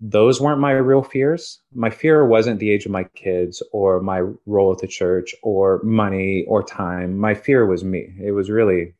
those 0.00 0.40
weren't 0.40 0.60
my 0.60 0.72
real 0.72 1.02
fears. 1.02 1.60
My 1.74 1.88
fear 1.88 2.26
wasn't 2.26 2.60
the 2.60 2.70
age 2.70 2.84
of 2.84 2.92
my 2.92 3.04
kids 3.04 3.62
or 3.72 4.00
my 4.00 4.22
role 4.44 4.72
at 4.72 4.78
the 4.78 4.86
church 4.86 5.34
or 5.42 5.80
money 5.82 6.44
or 6.46 6.62
time. 6.62 7.16
My 7.18 7.34
fear 7.34 7.64
was 7.64 7.82
me. 7.82 8.14
It 8.22 8.32
was 8.32 8.50
really, 8.50 8.94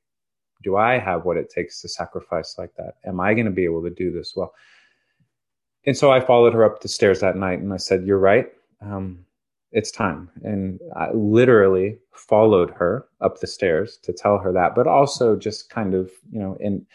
do 0.63 0.77
I 0.77 0.99
have 0.99 1.25
what 1.25 1.37
it 1.37 1.51
takes 1.51 1.83
to 1.83 1.89
sacrifice 1.89 2.57
like 2.57 2.75
that? 2.77 2.95
Am 3.05 3.21
I 3.21 3.35
going 3.35 3.45
to 3.45 3.51
be 3.51 3.65
able 3.65 3.83
to 3.83 3.91
do 3.91 4.11
this 4.11 4.33
well? 4.35 4.55
And 5.87 5.97
so 5.97 6.11
I 6.11 6.21
followed 6.21 6.53
her 6.53 6.65
up 6.65 6.81
the 6.81 6.89
stairs 6.89 7.21
that 7.21 7.37
night 7.37 7.61
and 7.61 7.73
I 7.73 7.79
said, 7.79 8.07
You're 8.07 8.19
right. 8.19 8.47
Um, 8.81 9.25
it's 9.73 9.91
time. 9.91 10.31
And 10.43 10.81
I 10.97 11.11
literally 11.13 11.99
followed 12.13 12.71
her 12.71 13.07
up 13.21 13.41
the 13.41 13.47
stairs 13.47 13.99
to 14.03 14.13
tell 14.13 14.39
her 14.39 14.53
that, 14.53 14.75
but 14.75 14.87
also 14.87 15.37
just 15.37 15.71
kind 15.71 15.95
of, 15.95 16.11
you 16.31 16.39
know, 16.39 16.57
and 16.61 16.87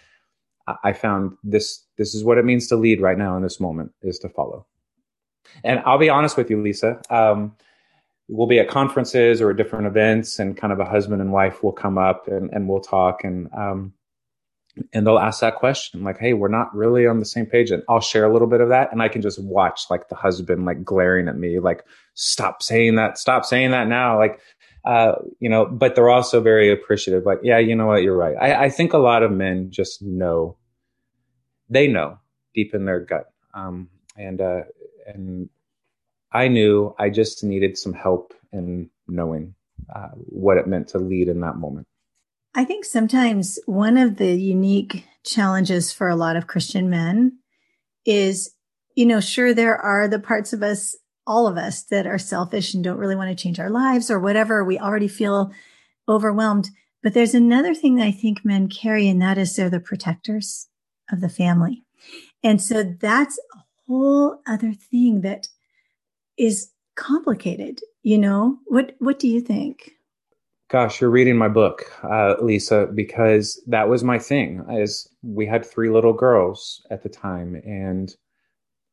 I 0.83 0.93
found 0.93 1.37
this 1.43 1.83
this 1.97 2.13
is 2.13 2.23
what 2.23 2.37
it 2.37 2.45
means 2.45 2.67
to 2.67 2.75
lead 2.75 3.01
right 3.01 3.17
now 3.17 3.35
in 3.35 3.43
this 3.43 3.59
moment 3.59 3.91
is 4.01 4.19
to 4.19 4.29
follow. 4.29 4.65
And 5.63 5.81
I'll 5.85 5.97
be 5.97 6.09
honest 6.09 6.37
with 6.37 6.49
you, 6.49 6.61
Lisa. 6.61 7.01
Um, 7.09 7.55
we'll 8.27 8.47
be 8.47 8.59
at 8.59 8.69
conferences 8.69 9.41
or 9.41 9.51
at 9.51 9.57
different 9.57 9.87
events, 9.87 10.39
and 10.39 10.55
kind 10.55 10.71
of 10.71 10.79
a 10.79 10.85
husband 10.85 11.21
and 11.21 11.31
wife 11.31 11.63
will 11.63 11.71
come 11.71 11.97
up 11.97 12.27
and, 12.27 12.49
and 12.51 12.69
we'll 12.69 12.81
talk. 12.81 13.23
And 13.23 13.49
um, 13.53 13.93
and 14.93 15.05
they'll 15.05 15.19
ask 15.19 15.41
that 15.41 15.55
question 15.55 16.03
like 16.03 16.17
hey 16.17 16.33
we're 16.33 16.47
not 16.47 16.73
really 16.75 17.05
on 17.05 17.19
the 17.19 17.25
same 17.25 17.45
page 17.45 17.71
and 17.71 17.83
i'll 17.89 17.99
share 17.99 18.25
a 18.25 18.31
little 18.31 18.47
bit 18.47 18.61
of 18.61 18.69
that 18.69 18.91
and 18.91 19.01
i 19.01 19.07
can 19.07 19.21
just 19.21 19.41
watch 19.43 19.81
like 19.89 20.07
the 20.09 20.15
husband 20.15 20.65
like 20.65 20.83
glaring 20.83 21.27
at 21.27 21.37
me 21.37 21.59
like 21.59 21.83
stop 22.13 22.63
saying 22.63 22.95
that 22.95 23.17
stop 23.17 23.45
saying 23.45 23.71
that 23.71 23.87
now 23.87 24.17
like 24.17 24.39
uh 24.85 25.13
you 25.39 25.49
know 25.49 25.65
but 25.65 25.95
they're 25.95 26.09
also 26.09 26.41
very 26.41 26.71
appreciative 26.71 27.25
like 27.25 27.39
yeah 27.43 27.57
you 27.57 27.75
know 27.75 27.85
what 27.85 28.01
you're 28.01 28.17
right. 28.17 28.35
I, 28.39 28.65
I 28.65 28.69
think 28.69 28.93
a 28.93 28.97
lot 28.97 29.23
of 29.23 29.31
men 29.31 29.69
just 29.71 30.01
know 30.01 30.57
they 31.69 31.87
know 31.87 32.17
deep 32.53 32.73
in 32.73 32.85
their 32.85 32.99
gut 32.99 33.31
um 33.53 33.89
and 34.17 34.41
uh 34.41 34.61
and 35.05 35.49
i 36.31 36.47
knew 36.47 36.95
i 36.97 37.09
just 37.09 37.43
needed 37.43 37.77
some 37.77 37.93
help 37.93 38.33
in 38.51 38.89
knowing 39.07 39.53
uh, 39.93 40.09
what 40.13 40.57
it 40.57 40.67
meant 40.67 40.89
to 40.89 40.97
lead 40.97 41.27
in 41.27 41.41
that 41.41 41.57
moment 41.57 41.87
I 42.53 42.65
think 42.65 42.83
sometimes 42.83 43.59
one 43.65 43.97
of 43.97 44.17
the 44.17 44.35
unique 44.35 45.05
challenges 45.23 45.93
for 45.93 46.09
a 46.09 46.15
lot 46.15 46.35
of 46.35 46.47
Christian 46.47 46.89
men 46.89 47.37
is, 48.05 48.53
you 48.95 49.05
know, 49.05 49.21
sure, 49.21 49.53
there 49.53 49.77
are 49.77 50.07
the 50.07 50.19
parts 50.19 50.51
of 50.51 50.61
us, 50.61 50.97
all 51.25 51.47
of 51.47 51.57
us 51.57 51.83
that 51.83 52.05
are 52.05 52.17
selfish 52.17 52.73
and 52.73 52.83
don't 52.83 52.97
really 52.97 53.15
want 53.15 53.29
to 53.29 53.41
change 53.41 53.59
our 53.59 53.69
lives 53.69 54.11
or 54.11 54.19
whatever. 54.19 54.63
We 54.63 54.77
already 54.77 55.07
feel 55.07 55.51
overwhelmed. 56.09 56.69
But 57.01 57.13
there's 57.13 57.33
another 57.33 57.73
thing 57.73 57.95
that 57.95 58.05
I 58.05 58.11
think 58.11 58.43
men 58.43 58.67
carry, 58.67 59.07
and 59.07 59.21
that 59.21 59.37
is 59.37 59.55
they're 59.55 59.69
the 59.69 59.79
protectors 59.79 60.67
of 61.11 61.21
the 61.21 61.29
family. 61.29 61.83
And 62.43 62.61
so 62.61 62.83
that's 62.83 63.39
a 63.55 63.59
whole 63.87 64.39
other 64.45 64.73
thing 64.73 65.21
that 65.21 65.47
is 66.37 66.71
complicated. 66.95 67.79
You 68.03 68.17
know, 68.17 68.59
what, 68.65 68.95
what 68.99 69.19
do 69.19 69.27
you 69.27 69.41
think? 69.41 69.93
Gosh, 70.71 71.01
you're 71.01 71.09
reading 71.09 71.35
my 71.35 71.49
book, 71.49 71.91
uh, 72.01 72.35
Lisa, 72.41 72.87
because 72.95 73.61
that 73.67 73.89
was 73.89 74.05
my 74.05 74.17
thing. 74.17 74.63
As 74.71 75.05
we 75.21 75.45
had 75.45 75.65
three 75.65 75.89
little 75.89 76.13
girls 76.13 76.81
at 76.89 77.03
the 77.03 77.09
time, 77.09 77.55
and 77.65 78.15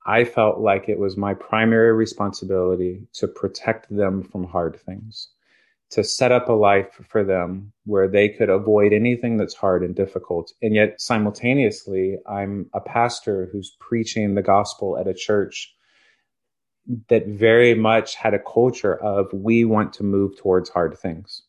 I 0.05 0.25
felt 0.25 0.59
like 0.59 0.89
it 0.89 0.99
was 0.99 1.17
my 1.17 1.35
primary 1.35 1.93
responsibility 1.93 3.07
to 3.13 3.29
protect 3.29 3.97
them 3.97 4.25
from 4.25 4.43
hard 4.43 4.81
things, 4.81 5.29
to 5.91 6.03
set 6.03 6.33
up 6.33 6.49
a 6.49 6.53
life 6.53 7.01
for 7.09 7.23
them 7.23 7.73
where 7.85 8.09
they 8.09 8.29
could 8.29 8.51
avoid 8.51 8.93
anything 8.93 9.37
that's 9.37 9.55
hard 9.55 9.85
and 9.85 9.95
difficult. 9.95 10.53
And 10.61 10.75
yet, 10.75 11.01
simultaneously, 11.01 12.17
I'm 12.29 12.69
a 12.75 12.81
pastor 12.81 13.51
who's 13.53 13.77
preaching 13.79 14.35
the 14.35 14.43
gospel 14.43 14.99
at 14.99 15.07
a 15.07 15.15
church 15.15 15.73
that 17.09 17.29
very 17.29 17.75
much 17.75 18.17
had 18.17 18.35
a 18.35 18.41
culture 18.41 18.97
of 18.97 19.33
we 19.33 19.65
want 19.65 19.93
to 19.93 20.03
move 20.03 20.37
towards 20.37 20.71
hard 20.71 20.99
things 20.99 21.43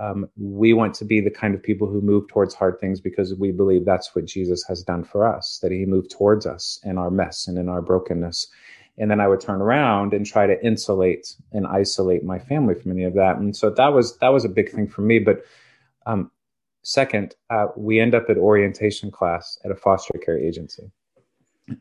um, 0.00 0.28
we 0.38 0.72
want 0.72 0.94
to 0.94 1.04
be 1.04 1.20
the 1.20 1.30
kind 1.30 1.54
of 1.54 1.62
people 1.62 1.86
who 1.86 2.00
move 2.00 2.26
towards 2.26 2.54
hard 2.54 2.80
things 2.80 3.00
because 3.00 3.34
we 3.34 3.52
believe 3.52 3.84
that's 3.84 4.14
what 4.14 4.24
Jesus 4.24 4.64
has 4.66 4.82
done 4.82 5.04
for 5.04 5.26
us, 5.26 5.58
that 5.62 5.70
he 5.70 5.84
moved 5.84 6.10
towards 6.10 6.46
us 6.46 6.80
in 6.84 6.96
our 6.96 7.10
mess 7.10 7.46
and 7.46 7.58
in 7.58 7.68
our 7.68 7.82
brokenness. 7.82 8.48
And 8.96 9.10
then 9.10 9.20
I 9.20 9.28
would 9.28 9.40
turn 9.40 9.60
around 9.60 10.14
and 10.14 10.24
try 10.24 10.46
to 10.46 10.64
insulate 10.64 11.36
and 11.52 11.66
isolate 11.66 12.24
my 12.24 12.38
family 12.38 12.74
from 12.74 12.92
any 12.92 13.04
of 13.04 13.14
that. 13.14 13.36
And 13.36 13.54
so 13.54 13.68
that 13.68 13.88
was 13.88 14.16
that 14.18 14.30
was 14.30 14.44
a 14.44 14.48
big 14.48 14.70
thing 14.70 14.88
for 14.88 15.02
me. 15.02 15.18
But 15.18 15.44
um, 16.06 16.30
second, 16.82 17.34
uh, 17.50 17.66
we 17.76 18.00
end 18.00 18.14
up 18.14 18.30
at 18.30 18.38
orientation 18.38 19.10
class 19.10 19.58
at 19.66 19.70
a 19.70 19.76
foster 19.76 20.18
care 20.18 20.38
agency. 20.38 20.90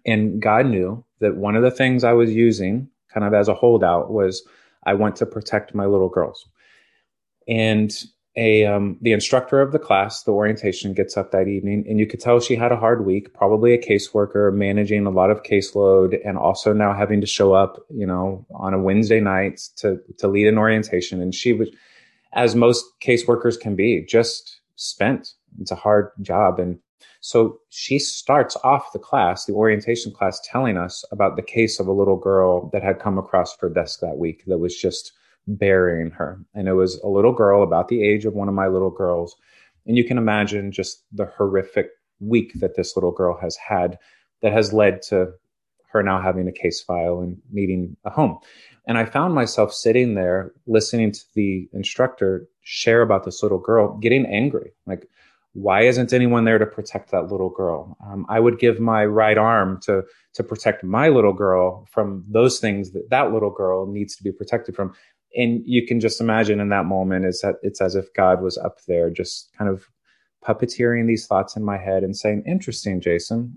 And 0.06 0.42
God 0.42 0.66
knew 0.66 1.04
that 1.20 1.38
one 1.38 1.56
of 1.56 1.64
the 1.64 1.72
things 1.72 2.04
I 2.04 2.14
was 2.14 2.32
using 2.32 2.90
kind 3.14 3.26
of 3.26 3.34
as 3.34 3.48
a 3.48 3.56
holdout 3.56 4.12
was 4.12 4.44
I 4.84 4.94
want 4.94 5.16
to 5.18 5.26
protect 5.26 5.74
my 5.74 5.86
little 5.86 6.10
girls 6.10 6.46
and 7.50 7.92
a 8.36 8.66
um, 8.66 8.98
the 9.02 9.12
instructor 9.12 9.60
of 9.60 9.72
the 9.72 9.80
class, 9.80 10.24
the 10.24 10.32
orientation, 10.32 10.94
gets 10.94 11.18
up 11.18 11.32
that 11.32 11.48
evening, 11.48 11.84
and 11.90 12.00
you 12.00 12.06
could 12.06 12.20
tell 12.20 12.40
she 12.40 12.56
had 12.56 12.72
a 12.72 12.78
hard 12.78 13.06
week. 13.06 13.34
Probably 13.34 13.74
a 13.74 13.82
caseworker 13.82 14.54
managing 14.54 15.06
a 15.06 15.10
lot 15.10 15.32
of 15.32 15.44
caseload, 15.44 16.18
and 16.26 16.38
also 16.38 16.72
now 16.72 16.94
having 16.94 17.20
to 17.22 17.28
show 17.28 17.54
up, 17.54 17.84
you 17.90 18.06
know, 18.06 18.46
on 18.52 18.74
a 18.74 18.80
Wednesday 18.80 19.20
night 19.20 19.62
to 19.78 20.00
to 20.20 20.28
lead 20.28 20.48
an 20.48 20.58
orientation. 20.58 21.22
And 21.22 21.34
she 21.34 21.54
was, 21.54 21.70
as 22.34 22.56
most 22.56 22.86
caseworkers 23.02 23.60
can 23.60 23.76
be, 23.76 24.06
just 24.06 24.62
spent. 24.76 25.34
It's 25.60 25.72
a 25.72 25.76
hard 25.76 26.12
job, 26.22 26.60
and 26.60 26.80
so 27.22 27.60
she 27.70 28.00
starts 28.00 28.56
off 28.64 28.94
the 28.94 29.00
class, 29.00 29.46
the 29.46 29.54
orientation 29.54 30.14
class, 30.14 30.40
telling 30.46 30.78
us 30.78 31.04
about 31.12 31.36
the 31.36 31.42
case 31.42 31.80
of 31.80 31.88
a 31.88 31.92
little 31.92 32.16
girl 32.16 32.70
that 32.70 32.84
had 32.84 33.00
come 33.00 33.18
across 33.18 33.58
her 33.60 33.70
desk 33.70 34.00
that 34.00 34.18
week 34.18 34.44
that 34.46 34.60
was 34.60 34.78
just 34.78 35.12
burying 35.58 36.12
her. 36.12 36.40
And 36.54 36.68
it 36.68 36.74
was 36.74 37.00
a 37.02 37.08
little 37.08 37.34
girl 37.34 37.64
about 37.64 37.88
the 37.88 38.04
age 38.04 38.26
of 38.26 38.34
one 38.34 38.48
of 38.48 38.54
my 38.54 38.68
little 38.68 38.92
girls. 38.92 39.36
And 39.86 39.98
you 39.98 40.04
can 40.04 40.18
imagine 40.18 40.72
just 40.72 41.04
the 41.12 41.26
horrific 41.26 41.90
week 42.20 42.52
that 42.56 42.76
this 42.76 42.96
little 42.96 43.12
girl 43.12 43.38
has 43.42 43.56
had 43.56 43.98
that 44.42 44.54
has 44.54 44.74
led 44.74 45.02
to 45.04 45.32
her 45.92 46.04
now 46.04 46.22
having 46.22 46.48
a 46.48 46.52
case 46.52 46.82
file 46.82 47.20
and 47.20 47.38
needing 47.52 47.98
a 48.06 48.10
home. 48.10 48.38
And 48.88 48.98
I 48.98 49.06
found 49.06 49.34
myself 49.34 49.74
sitting 49.74 50.14
there 50.14 50.52
listening 50.68 51.12
to 51.12 51.22
the 51.36 51.68
instructor 51.74 52.48
share 52.62 53.02
about 53.02 53.24
this 53.24 53.42
little 53.42 53.58
girl, 53.58 53.98
getting 53.98 54.26
angry. 54.26 54.72
Like, 54.86 55.08
why 55.54 55.82
isn't 55.82 56.14
anyone 56.14 56.46
there 56.46 56.60
to 56.60 56.66
protect 56.66 57.12
that 57.12 57.32
little 57.32 57.50
girl? 57.50 57.98
Um, 58.06 58.26
I 58.30 58.40
would 58.40 58.60
give 58.60 58.80
my 58.80 59.06
right 59.06 59.38
arm 59.38 59.80
to 59.84 60.04
to 60.36 60.44
protect 60.44 60.84
my 60.84 61.10
little 61.10 61.34
girl 61.34 61.88
from 61.92 62.24
those 62.28 62.60
things 62.60 62.92
that 62.92 63.10
that 63.10 63.34
little 63.34 63.50
girl 63.50 63.88
needs 63.88 64.16
to 64.16 64.24
be 64.24 64.32
protected 64.32 64.76
from 64.76 64.94
and 65.36 65.62
you 65.66 65.86
can 65.86 66.00
just 66.00 66.20
imagine 66.22 66.60
in 66.60 66.70
that 66.70 66.86
moment 66.86 67.26
is 67.26 67.42
that 67.42 67.56
it's 67.62 67.82
as 67.82 67.96
if 67.96 68.14
God 68.14 68.42
was 68.42 68.58
up 68.58 68.78
there 68.88 69.10
just 69.10 69.52
kind 69.58 69.70
of 69.70 69.86
puppeteering 70.44 71.08
these 71.08 71.28
thoughts 71.28 71.56
in 71.56 71.64
my 71.64 71.78
head 71.78 72.04
and 72.04 72.16
saying, 72.16 72.44
interesting, 72.48 73.02
Jason, 73.02 73.54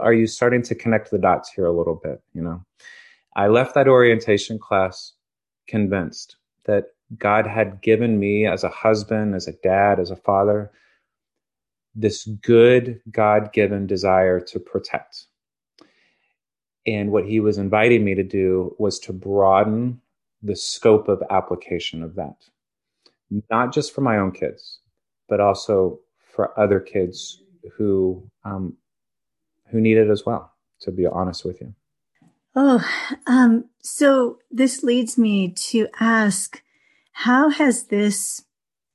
are 0.00 0.12
you 0.12 0.26
starting 0.26 0.62
to 0.62 0.74
connect 0.74 1.10
the 1.10 1.18
dots 1.18 1.50
here 1.50 1.66
a 1.66 1.76
little 1.76 1.98
bit? 2.02 2.22
You 2.34 2.42
know, 2.42 2.62
I 3.34 3.48
left 3.48 3.74
that 3.74 3.88
orientation 3.88 4.58
class 4.58 5.14
convinced 5.66 6.36
that 6.66 6.86
God 7.16 7.46
had 7.46 7.80
given 7.82 8.18
me 8.18 8.46
as 8.46 8.64
a 8.64 8.68
husband, 8.68 9.34
as 9.34 9.48
a 9.48 9.52
dad, 9.52 9.98
as 9.98 10.10
a 10.10 10.16
father, 10.16 10.70
this 11.94 12.26
good 12.26 13.00
God 13.10 13.52
given 13.52 13.86
desire 13.86 14.40
to 14.40 14.60
protect. 14.60 15.26
And 16.86 17.10
what 17.10 17.24
he 17.24 17.40
was 17.40 17.58
inviting 17.58 18.04
me 18.04 18.14
to 18.14 18.22
do 18.22 18.76
was 18.78 18.98
to 19.00 19.12
broaden 19.12 20.00
the 20.42 20.56
scope 20.56 21.08
of 21.08 21.22
application 21.30 22.02
of 22.02 22.14
that, 22.14 22.36
not 23.50 23.72
just 23.72 23.94
for 23.94 24.00
my 24.00 24.18
own 24.18 24.32
kids, 24.32 24.80
but 25.28 25.40
also 25.40 25.98
for 26.34 26.58
other 26.58 26.80
kids 26.80 27.42
who 27.76 28.22
um, 28.44 28.76
who 29.70 29.80
need 29.80 29.96
it 29.96 30.10
as 30.10 30.24
well. 30.24 30.52
To 30.82 30.90
be 30.90 31.06
honest 31.06 31.42
with 31.44 31.60
you. 31.62 31.74
Oh, 32.54 32.86
um, 33.26 33.64
so 33.80 34.38
this 34.50 34.82
leads 34.82 35.16
me 35.16 35.52
to 35.70 35.88
ask, 35.98 36.62
how 37.12 37.48
has 37.48 37.84
this 37.84 38.44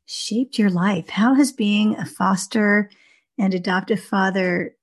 shaped 0.05 0.59
your 0.59 0.69
life? 0.69 1.09
How 1.09 1.33
has 1.33 1.51
being 1.51 1.95
a 1.95 2.05
foster 2.05 2.89
and 3.37 3.53
adoptive 3.53 3.99
father 3.99 4.75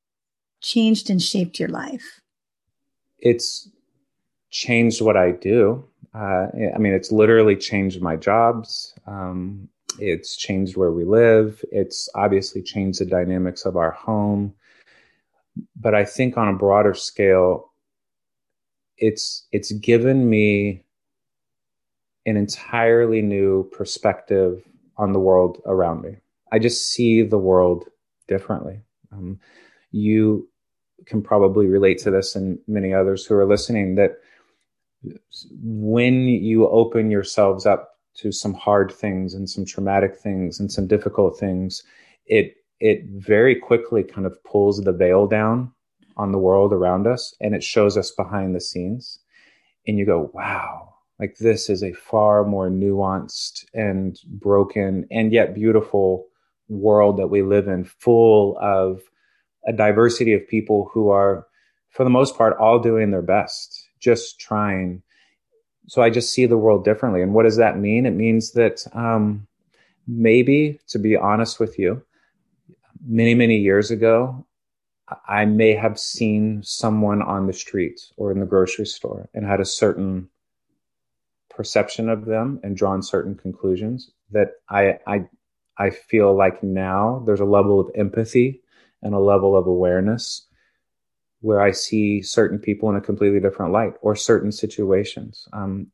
changed 0.61 1.09
and 1.09 1.23
shaped 1.23 1.61
your 1.61 1.69
life? 1.69 2.21
It's 3.19 3.69
changed 4.51 5.01
what 5.01 5.17
I 5.17 5.31
do. 5.31 5.85
Uh, 6.15 6.47
I 6.75 6.79
mean, 6.79 6.93
it's 6.93 7.13
literally 7.13 7.57
changed 7.57 8.01
my 8.01 8.17
jobs. 8.17 8.95
Um, 9.07 9.69
it's 9.99 10.37
changed 10.37 10.77
where 10.77 10.93
we 10.93 11.05
live. 11.05 11.65
It's 11.71 12.09
obviously 12.15 12.63
changed 12.63 13.01
the 13.01 13.07
dynamics 13.07 13.65
of 13.65 13.77
our 13.77 13.91
home. 13.91 14.55
But 15.77 15.95
I 15.95 16.05
think 16.05 16.37
on 16.37 16.49
a 16.49 16.57
broader 16.57 16.95
scale, 16.95 17.73
it's 18.97 19.47
it's 19.53 19.73
given 19.73 20.29
me 20.29 20.85
an 22.27 22.37
entirely 22.37 23.23
new 23.23 23.69
perspective 23.71 24.63
on 24.97 25.13
the 25.13 25.21
world 25.21 25.63
around 25.67 26.03
me. 26.03 26.17
I 26.53 26.59
just 26.59 26.91
see 26.91 27.23
the 27.23 27.39
world 27.39 27.85
differently. 28.27 28.81
Um, 29.13 29.39
you 29.91 30.49
can 31.07 31.23
probably 31.23 31.67
relate 31.67 31.99
to 31.99 32.11
this, 32.11 32.37
and 32.37 32.59
many 32.67 32.93
others 32.93 33.25
who 33.25 33.35
are 33.35 33.47
listening 33.47 33.95
that 33.97 34.19
when 35.61 36.25
you 36.25 36.69
open 36.69 37.11
yourselves 37.11 37.67
up 37.67 37.91
to 38.17 38.33
some 38.33 38.55
hard 38.55 38.93
things 38.93 39.35
and 39.35 39.49
some 39.49 39.65
traumatic 39.65 40.17
things 40.17 40.59
and 40.59 40.73
some 40.73 40.87
difficult 40.87 41.39
things, 41.39 41.83
it 42.27 42.55
it 42.81 43.05
very 43.07 43.55
quickly 43.55 44.03
kind 44.05 44.27
of 44.27 44.43
pulls 44.45 44.81
the 44.81 44.93
veil 44.93 45.27
down 45.27 45.73
on 46.17 46.33
the 46.33 46.39
world 46.39 46.73
around 46.73 47.07
us 47.07 47.35
and 47.41 47.55
it 47.55 47.63
shows 47.63 47.97
us 47.97 48.11
behind 48.13 48.55
the 48.55 48.61
scenes. 48.61 49.19
And 49.87 49.99
you 49.99 50.07
go 50.07 50.31
wow 50.35 50.95
like 51.19 51.37
this 51.39 51.69
is 51.69 51.83
a 51.83 51.93
far 51.93 52.45
more 52.45 52.69
nuanced 52.69 53.65
and 53.75 54.19
broken 54.27 55.07
and 55.11 55.33
yet 55.33 55.55
beautiful 55.55 56.27
world 56.69 57.19
that 57.19 57.29
we 57.29 57.43
live 57.43 57.69
in 57.69 57.85
full 57.85 58.57
of 58.61 59.03
a 59.67 59.73
diversity 59.73 60.33
of 60.33 60.47
people 60.49 60.91
who 60.93 61.09
are 61.11 61.47
for 61.91 62.05
the 62.05 62.11
most 62.11 62.37
part 62.37 62.57
all 62.59 62.79
doing 62.79 63.11
their 63.11 63.23
best 63.23 63.78
just 64.01 64.41
trying 64.41 65.03
so 65.87 66.03
i 66.03 66.11
just 66.11 66.33
see 66.33 66.47
the 66.47 66.59
world 66.59 66.85
differently. 66.85 67.23
And 67.23 67.33
what 67.35 67.45
does 67.45 67.57
that 67.57 67.79
mean? 67.79 68.05
It 68.07 68.11
means 68.11 68.53
that 68.53 68.85
um, 68.93 69.47
maybe 70.07 70.79
to 70.89 70.99
be 70.99 71.17
honest 71.17 71.61
with 71.61 71.79
you 71.79 72.03
many 73.07 73.35
many 73.35 73.57
years 73.57 73.91
ago 73.91 74.45
I 75.27 75.47
may 75.47 75.75
have 75.75 75.99
seen 75.99 76.63
someone 76.63 77.23
on 77.23 77.47
the 77.47 77.53
street 77.53 78.01
or 78.17 78.31
in 78.31 78.41
the 78.41 78.47
grocery 78.47 78.87
store 78.87 79.29
and 79.33 79.47
had 79.47 79.61
a 79.61 79.65
certain 79.65 80.29
perception 81.49 82.09
of 82.09 82.27
them 82.27 82.61
and 82.63 82.77
drawn 82.77 83.03
certain 83.03 83.35
conclusions 83.35 84.11
that 84.31 84.53
I, 84.69 84.99
I, 85.07 85.29
I 85.79 85.91
feel 85.91 86.37
like 86.37 86.63
now 86.63 87.23
there's 87.27 87.41
a 87.41 87.47
level 87.47 87.81
of 87.81 87.91
empathy 87.95 88.63
and 89.03 89.15
a 89.15 89.19
level 89.19 89.57
of 89.57 89.67
awareness 89.67 90.47
where 91.41 91.61
I 91.61 91.71
see 91.71 92.23
certain 92.23 92.59
people 92.59 92.91
in 92.91 92.97
a 92.97 93.01
completely 93.01 93.41
different 93.41 93.73
light 93.73 93.95
or 94.03 94.17
certain 94.17 94.53
situations. 94.53 95.47
Um, 95.53 95.89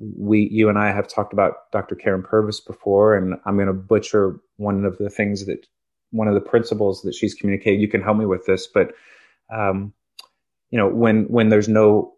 we, 0.00 0.48
you 0.50 0.68
and 0.68 0.78
I 0.78 0.92
have 0.92 1.08
talked 1.08 1.32
about 1.32 1.70
Dr. 1.72 1.94
Karyn 1.94 2.24
Purvis 2.24 2.60
before, 2.60 3.16
and 3.16 3.34
I'm 3.44 3.56
going 3.56 3.66
to 3.66 3.72
butcher 3.72 4.38
one 4.56 4.84
of 4.84 4.98
the 4.98 5.10
things 5.10 5.46
that 5.46 5.66
one 6.10 6.28
of 6.28 6.34
the 6.34 6.40
principles 6.40 7.02
that 7.02 7.14
she's 7.14 7.34
communicated. 7.34 7.80
You 7.80 7.88
can 7.88 8.02
help 8.02 8.16
me 8.16 8.26
with 8.26 8.46
this, 8.46 8.66
but 8.66 8.92
um, 9.52 9.92
you 10.70 10.78
know, 10.78 10.88
when 10.88 11.24
when 11.24 11.48
there's 11.48 11.68
no, 11.68 12.14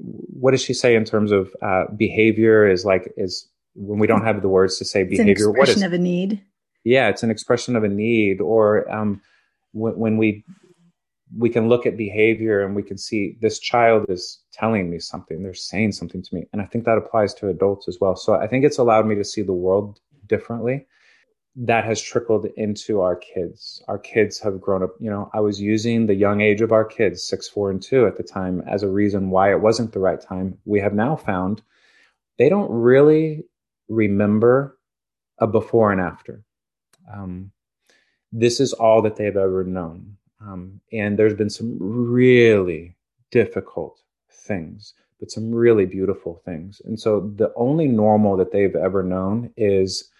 what 0.00 0.52
does 0.52 0.62
she 0.62 0.74
say 0.74 0.94
in 0.94 1.04
terms 1.04 1.30
of 1.30 1.54
uh, 1.62 1.84
behavior? 1.96 2.68
Is 2.68 2.84
like 2.84 3.12
is 3.16 3.48
when 3.74 3.98
we 3.98 4.06
don't 4.06 4.24
have 4.24 4.42
the 4.42 4.48
words 4.48 4.78
to 4.78 4.84
say 4.84 5.02
it's 5.02 5.10
behavior. 5.10 5.50
what 5.50 5.68
is 5.68 5.74
expression 5.74 5.86
of 5.86 5.92
a 5.92 6.02
need? 6.02 6.42
Yeah, 6.84 7.08
it's 7.08 7.22
an 7.22 7.30
expression 7.30 7.76
of 7.76 7.84
a 7.84 7.88
need, 7.88 8.40
or 8.40 8.90
um, 8.92 9.20
when, 9.72 9.96
when 9.96 10.16
we 10.16 10.44
we 11.36 11.48
can 11.48 11.68
look 11.68 11.86
at 11.86 11.96
behavior 11.96 12.64
and 12.64 12.74
we 12.74 12.82
can 12.82 12.98
see 12.98 13.36
this 13.40 13.58
child 13.58 14.04
is 14.08 14.42
telling 14.52 14.90
me 14.90 14.98
something 14.98 15.42
they're 15.42 15.54
saying 15.54 15.92
something 15.92 16.22
to 16.22 16.34
me 16.34 16.44
and 16.52 16.60
i 16.60 16.66
think 16.66 16.84
that 16.84 16.98
applies 16.98 17.32
to 17.34 17.48
adults 17.48 17.88
as 17.88 17.98
well 18.00 18.16
so 18.16 18.34
i 18.34 18.46
think 18.46 18.64
it's 18.64 18.78
allowed 18.78 19.06
me 19.06 19.14
to 19.14 19.24
see 19.24 19.42
the 19.42 19.52
world 19.52 20.00
differently 20.26 20.86
that 21.54 21.84
has 21.84 22.00
trickled 22.00 22.46
into 22.56 23.00
our 23.00 23.16
kids. 23.16 23.82
Our 23.88 23.98
kids 23.98 24.40
have 24.40 24.60
grown 24.60 24.82
up, 24.82 24.94
you 24.98 25.10
know, 25.10 25.30
I 25.34 25.40
was 25.40 25.60
using 25.60 26.06
the 26.06 26.14
young 26.14 26.40
age 26.40 26.62
of 26.62 26.72
our 26.72 26.84
kids, 26.84 27.24
six, 27.24 27.48
four, 27.48 27.70
and 27.70 27.82
two 27.82 28.06
at 28.06 28.16
the 28.16 28.22
time, 28.22 28.62
as 28.66 28.82
a 28.82 28.88
reason 28.88 29.30
why 29.30 29.50
it 29.50 29.60
wasn't 29.60 29.92
the 29.92 29.98
right 29.98 30.20
time. 30.20 30.56
We 30.64 30.80
have 30.80 30.94
now 30.94 31.16
found 31.16 31.62
they 32.38 32.48
don't 32.48 32.70
really 32.70 33.44
remember 33.88 34.78
a 35.38 35.46
before 35.46 35.92
and 35.92 36.00
after. 36.00 36.42
Um, 37.12 37.52
this 38.32 38.58
is 38.58 38.72
all 38.72 39.02
that 39.02 39.16
they've 39.16 39.36
ever 39.36 39.64
known. 39.64 40.16
Um, 40.44 40.80
and 40.92 41.18
there's 41.18 41.34
been 41.34 41.50
some 41.50 41.76
really 41.80 42.94
difficult 43.30 44.00
things, 44.30 44.94
but 45.20 45.30
some 45.30 45.54
really 45.54 45.86
beautiful 45.86 46.42
things. 46.44 46.82
And 46.84 46.98
so 46.98 47.32
the 47.36 47.52
only 47.54 47.86
normal 47.86 48.36
that 48.36 48.52
they've 48.52 48.74
ever 48.74 49.02
known 49.02 49.52
is 49.56 50.10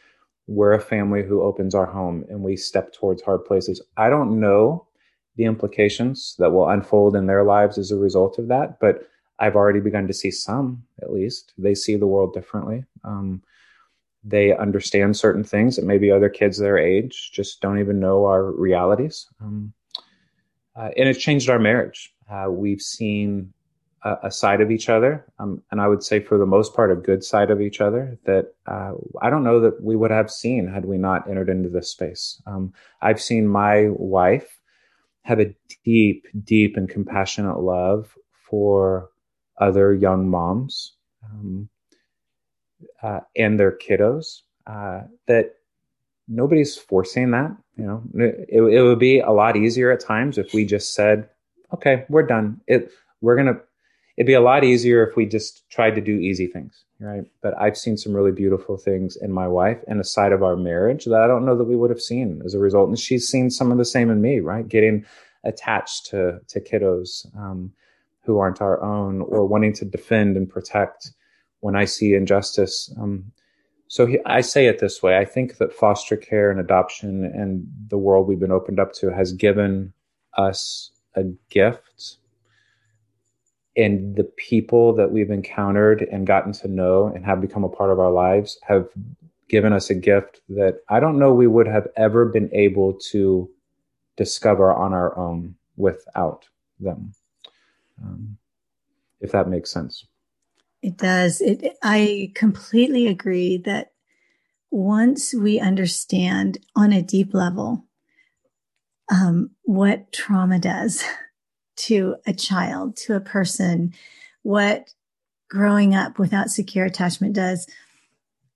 we're 0.47 0.75
a 0.75 0.81
family 0.81 1.23
who 1.23 1.43
opens 1.43 1.75
our 1.75 1.87
home 1.87 2.25
and 2.29 2.43
we 2.43 2.57
step 2.57 2.93
towards 2.93 3.23
hard 3.23 3.45
places. 3.45 3.81
I 3.97 4.11
don't 4.11 4.41
know 4.41 4.87
the 5.37 5.45
implications 5.45 6.37
that 6.39 6.51
will 6.51 6.69
unfold 6.69 7.17
in 7.17 7.27
their 7.27 7.45
lives 7.45 7.79
as 7.79 7.91
a 7.91 7.97
result 7.97 8.39
of 8.39 8.49
that, 8.49 8.79
but 8.81 9.09
I've 9.39 9.57
already 9.57 9.81
begun 9.81 10.07
to 10.07 10.13
see 10.13 10.31
some, 10.31 10.85
at 11.01 11.13
least. 11.13 11.53
They 11.59 11.75
see 11.75 11.97
the 11.97 12.07
world 12.07 12.35
differently. 12.35 12.85
Um, 13.03 13.43
they 14.25 14.55
understand 14.57 15.17
certain 15.17 15.43
things 15.43 15.75
that 15.77 15.85
maybe 15.85 16.11
other 16.11 16.29
kids 16.29 16.59
their 16.59 16.79
age 16.79 17.33
just 17.33 17.61
don't 17.61 17.81
even 17.81 17.99
know 17.99 18.27
our 18.27 18.53
realities. 18.53 19.27
Um, 19.41 19.73
uh, 20.77 20.89
and 20.97 21.09
it's 21.09 21.19
changed 21.19 21.49
our 21.49 21.59
marriage. 21.59 22.13
Uh, 22.31 22.47
we've 22.51 22.81
seen 22.81 23.53
a, 24.05 24.17
a 24.25 24.31
side 24.31 24.61
of 24.61 24.71
each 24.71 24.89
other, 24.89 25.25
um, 25.39 25.63
and 25.71 25.81
I 25.81 25.89
would 25.89 26.03
say 26.03 26.21
for 26.21 26.39
the 26.39 26.47
most 26.47 26.75
part 26.75 26.91
a 26.91 26.97
good 26.97 27.23
side 27.25 27.51
of 27.51 27.61
each 27.61 27.81
other 27.81 28.19
that 28.25 28.55
uh, 28.67 28.93
I 29.21 29.31
don't 29.31 29.45
know 29.45 29.61
that 29.61 29.83
we 29.83 29.97
would 29.97 30.11
have 30.11 30.31
seen 30.31 30.67
had 30.67 30.85
we 30.85 30.99
not 30.99 31.29
entered 31.29 31.49
into 31.49 31.69
this 31.69 31.91
space. 31.91 32.41
Um, 32.47 32.73
I've 33.01 33.21
seen 33.21 33.47
my 33.47 33.89
wife 33.91 34.59
have 35.23 35.41
a 35.41 35.55
deep, 35.85 36.27
deep 36.45 36.77
and 36.77 36.89
compassionate 36.89 37.61
love 37.61 38.17
for 38.49 39.11
other 39.59 39.95
young 39.95 40.29
moms 40.29 40.95
um, 41.25 41.69
uh, 43.03 43.21
and 43.37 43.59
their 43.59 43.73
kiddos. 43.73 44.43
Uh, 44.67 45.03
that 45.27 45.55
nobody's 46.29 46.77
forcing 46.77 47.31
that. 47.33 47.57
You 47.77 47.85
know, 47.85 48.03
it, 48.15 48.49
it 48.51 48.83
would 48.83 48.99
be 48.99 49.21
a 49.21 49.31
lot 49.31 49.57
easier 49.57 49.91
at 49.91 50.01
times 50.01 50.39
if 50.39 50.53
we 50.53 50.65
just 50.65 50.95
said, 50.95 51.29
"Okay, 51.73 52.05
we're 52.09 52.27
done. 52.27 52.61
It 52.67 52.91
we're 53.21 53.37
gonna 53.37 53.59
it'd 54.17 54.27
be 54.27 54.35
a 54.35 54.41
lot 54.41 54.65
easier 54.65 55.07
if 55.07 55.17
we 55.17 55.27
just 55.27 55.69
tried 55.71 55.95
to 55.95 56.01
do 56.01 56.19
easy 56.19 56.47
things, 56.47 56.85
right? 57.01 57.25
But 57.41 57.59
I've 57.59 57.77
seen 57.79 57.97
some 57.97 58.15
really 58.15 58.33
beautiful 58.33 58.77
things 58.77 59.17
in 59.17 59.33
my 59.33 59.49
wife 59.49 59.79
and 59.89 60.01
a 60.01 60.05
side 60.05 60.33
of 60.33 60.43
our 60.43 60.57
marriage 60.57 61.07
that 61.07 61.23
I 61.23 61.27
don't 61.27 61.47
know 61.47 61.57
that 61.57 61.65
we 61.65 61.77
would 61.77 61.91
have 61.91 62.01
seen 62.01 62.43
as 62.45 62.55
a 62.55 62.59
result. 62.59 62.89
And 62.89 62.99
she's 62.99 63.29
seen 63.29 63.51
some 63.51 63.73
of 63.73 63.79
the 63.79 63.85
same 63.85 64.11
in 64.11 64.21
me, 64.21 64.41
right? 64.41 64.69
Getting 64.69 65.05
attached 65.45 66.07
to 66.07 66.41
to 66.49 66.61
kiddos 66.61 67.27
um, 67.37 67.73
who 68.25 68.39
aren't 68.39 68.61
our 68.61 68.83
own, 68.83 69.23
or 69.23 69.47
wanting 69.47 69.73
to 69.73 69.85
defend 69.85 70.37
and 70.37 70.49
protect 70.49 71.13
when 71.61 71.75
I 71.75 71.85
see 71.87 72.15
injustice. 72.15 72.93
Um, 73.01 73.33
so 73.93 74.07
he, 74.07 74.19
I 74.25 74.41
say 74.41 74.69
it 74.69 74.79
this 74.79 75.03
way: 75.03 75.19
I 75.19 75.27
think 75.27 75.59
that 75.59 75.71
foster 75.71 76.17
care 76.17 76.51
and 76.51 76.59
adoption 76.59 77.27
and 77.27 77.67
the 77.89 77.99
world 77.99 78.27
we've 78.27 78.41
been 78.41 78.51
opened 78.51 78.81
up 78.81 78.95
to 78.95 79.11
has 79.11 79.35
given 79.35 79.93
us 80.39 80.93
a 81.15 81.25
gift 81.51 82.17
and 83.77 84.17
the 84.17 84.25
people 84.25 84.95
that 84.95 85.11
we've 85.11 85.31
encountered 85.31 86.09
and 86.11 86.27
gotten 86.27 86.55
to 86.55 86.69
know 86.69 87.13
and 87.15 87.27
have 87.27 87.43
become 87.43 87.65
a 87.65 87.69
part 87.69 87.91
of 87.91 88.01
our 88.01 88.11
lives 88.11 88.59
have 88.63 88.89
given 89.51 89.75
us 89.75 89.91
a 89.91 89.95
gift 89.95 90.41
that 90.49 90.79
I 90.89 90.99
don't 90.99 91.19
know 91.19 91.35
we 91.35 91.47
would 91.47 91.67
have 91.67 91.87
ever 91.95 92.25
been 92.25 92.49
able 92.55 92.95
to 93.11 93.51
discover 94.17 94.73
on 94.73 94.95
our 94.95 95.15
own 95.19 95.55
without 95.77 96.49
them. 96.81 97.13
Um, 98.03 98.39
if 99.21 99.33
that 99.33 99.51
makes 99.51 99.71
sense. 99.71 100.07
It 100.83 100.97
does. 100.97 101.41
It, 101.41 101.77
I 101.83 102.33
completely 102.35 103.07
agree 103.07 103.57
that 103.59 103.93
once 104.71 105.33
we 105.33 105.61
understand 105.61 106.59
on 106.75 106.93
a 106.93 107.03
deep 107.03 107.33
level 107.33 107.85
um, 109.11 109.51
what 109.63 110.13
trauma 110.13 110.59
does 110.59 111.05
to 111.77 112.17
a 112.27 112.33
child, 112.33 112.97
to 112.97 113.15
a 113.15 113.21
person, 113.21 113.95
what 114.43 114.93
growing 115.49 115.95
up 115.95 116.19
without 116.19 116.51
secure 116.51 116.85
attachment 116.85 117.35
does, 117.35 117.69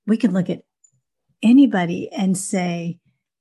we 0.07 0.17
can 0.17 0.33
look 0.33 0.51
at 0.51 0.63
anybody 1.43 2.11
and 2.11 2.37
say, 2.37 2.99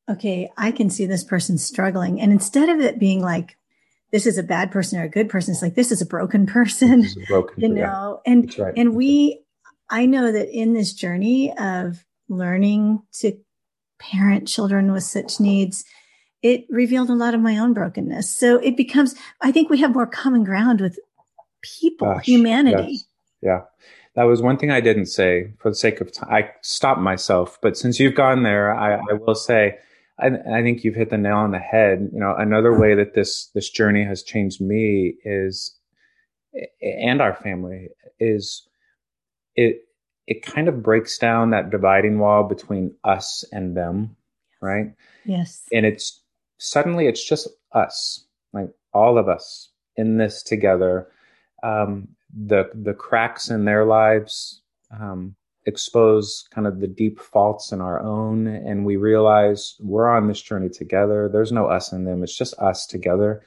okay, 0.10 0.52
I 0.58 0.72
can 0.72 0.90
see 0.90 1.06
this 1.06 1.24
person 1.24 1.58
struggling. 1.58 2.22
And 2.22 2.32
instead 2.32 2.70
of 2.70 2.80
it 2.80 3.00
being 3.00 3.22
like, 3.22 3.58
this 4.12 4.26
is 4.26 4.38
a 4.38 4.44
bad 4.44 4.72
person 4.72 5.00
or 5.00 5.04
a 5.04 5.10
good 5.10 5.30
person, 5.30 5.54
it's 5.54 5.62
like, 5.62 5.76
this 5.76 5.92
is 5.92 6.02
a 6.02 6.06
broken 6.06 6.46
person, 6.46 7.06
a 7.06 7.26
broken, 7.28 7.54
you 7.62 7.70
know, 7.70 8.22
yeah. 8.26 8.32
and, 8.32 8.60
right. 8.60 8.74
and 8.78 8.96
we, 8.96 9.44
I 9.90 10.06
know 10.06 10.32
that 10.32 10.50
in 10.50 10.74
this 10.74 10.94
journey 10.94 11.54
of 11.58 12.06
learning 12.30 13.04
to 13.20 13.38
parent 14.00 14.48
children 14.48 14.92
with 14.92 15.04
such 15.04 15.40
needs, 15.40 15.86
it 16.42 16.66
revealed 16.70 17.10
a 17.10 17.16
lot 17.16 17.34
of 17.34 17.42
my 17.42 17.58
own 17.58 17.74
brokenness. 17.74 18.30
So 18.38 18.58
it 18.58 18.78
becomes, 18.78 19.16
I 19.42 19.52
think 19.52 19.70
we 19.70 19.80
have 19.80 19.94
more 19.94 20.08
common 20.08 20.44
ground 20.44 20.82
with 20.82 21.00
people, 21.62 22.14
Gosh, 22.14 22.26
humanity. 22.26 22.92
Yes. 22.94 23.06
Yeah. 23.42 23.62
That 24.16 24.24
was 24.24 24.42
one 24.42 24.58
thing 24.58 24.72
I 24.72 24.80
didn't 24.80 25.08
say 25.08 25.54
for 25.60 25.70
the 25.70 25.76
sake 25.76 26.00
of 26.02 26.12
time. 26.12 26.30
I 26.32 26.52
stopped 26.62 27.02
myself, 27.02 27.58
but 27.62 27.78
since 27.78 28.00
you've 28.00 28.16
gone 28.16 28.44
there, 28.44 28.74
I, 28.74 28.96
I 28.96 29.14
will 29.14 29.36
say, 29.36 29.78
I, 30.20 30.28
I, 30.28 30.62
think 30.62 30.84
you've 30.84 30.96
hit 30.96 31.10
the 31.10 31.18
nail 31.18 31.38
on 31.38 31.52
the 31.52 31.60
head. 31.60 32.10
You 32.14 32.20
know, 32.20 32.36
another 32.38 32.78
way 32.78 32.96
that 32.96 33.16
this, 33.16 33.48
this 33.54 33.70
journey 33.70 34.04
has 34.04 34.24
changed 34.24 34.62
me 34.62 35.16
is, 35.26 35.78
and 36.82 37.22
our 37.22 37.34
family 37.34 37.90
is 38.20 38.68
it, 39.56 39.82
it 40.28 40.42
kind 40.42 40.68
of 40.68 40.82
breaks 40.82 41.18
down 41.18 41.50
that 41.50 41.70
dividing 41.70 42.20
wall 42.20 42.44
between 42.44 42.96
us 43.04 43.44
and 43.52 43.76
them. 43.76 44.16
Right. 44.62 44.94
Yes. 45.26 45.64
And 45.74 45.86
it's 45.86 46.22
suddenly 46.58 47.08
it's 47.08 47.28
just 47.28 47.48
us, 47.74 48.26
like 48.54 48.70
all 48.94 49.18
of 49.18 49.28
us 49.28 49.70
in 49.98 50.18
this 50.18 50.42
together. 50.42 51.08
Um, 51.62 52.08
the 52.34 52.70
the 52.74 52.94
cracks 52.94 53.50
in 53.50 53.66
their 53.66 53.86
lives 53.86 54.62
um, 54.92 55.36
expose 55.66 56.48
kind 56.54 56.68
of 56.68 56.80
the 56.80 56.88
deep 56.88 57.20
faults 57.20 57.72
in 57.72 57.82
our 57.82 58.02
own, 58.02 58.48
and 58.48 58.86
we 58.86 58.98
realize 58.98 59.76
we're 59.80 60.08
on 60.10 60.28
this 60.28 60.42
journey 60.42 60.70
together. 60.70 61.30
There's 61.32 61.52
no 61.52 61.68
us 61.68 61.92
and 61.92 62.08
them; 62.08 62.24
it's 62.24 62.38
just 62.38 62.54
us 62.60 62.86
together. 62.88 63.44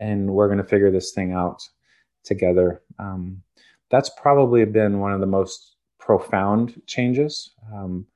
and 0.00 0.30
we're 0.32 0.48
going 0.48 0.58
to 0.58 0.64
figure 0.64 0.90
this 0.90 1.12
thing 1.12 1.32
out 1.32 1.62
together. 2.24 2.82
Um, 2.98 3.42
that's 3.90 4.10
probably 4.10 4.64
been 4.64 5.00
one 5.00 5.12
of 5.12 5.20
the 5.20 5.26
most 5.26 5.76
profound 5.98 6.80
changes. 6.86 7.52
Um, 7.72 8.06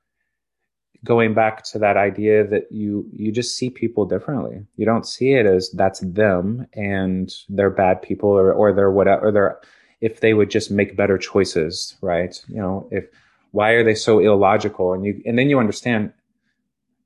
going 1.05 1.33
back 1.33 1.63
to 1.63 1.79
that 1.79 1.97
idea 1.97 2.45
that 2.47 2.71
you 2.71 3.07
you 3.13 3.31
just 3.31 3.55
see 3.55 3.69
people 3.69 4.05
differently. 4.05 4.65
You 4.75 4.85
don't 4.85 5.05
see 5.07 5.33
it 5.33 5.45
as 5.45 5.71
that's 5.71 5.99
them 6.01 6.67
and 6.73 7.31
they're 7.49 7.69
bad 7.69 8.01
people 8.01 8.29
or 8.29 8.51
or 8.53 8.73
they're 8.73 8.91
whatever 8.91 9.27
or 9.27 9.31
they're 9.31 9.59
if 10.01 10.19
they 10.21 10.33
would 10.33 10.49
just 10.51 10.71
make 10.71 10.97
better 10.97 11.17
choices, 11.17 11.95
right? 12.01 12.43
You 12.47 12.61
know, 12.61 12.87
if 12.91 13.05
why 13.51 13.71
are 13.71 13.83
they 13.83 13.95
so 13.95 14.19
illogical? 14.19 14.93
And 14.93 15.05
you 15.05 15.21
and 15.25 15.37
then 15.37 15.49
you 15.49 15.59
understand, 15.59 16.13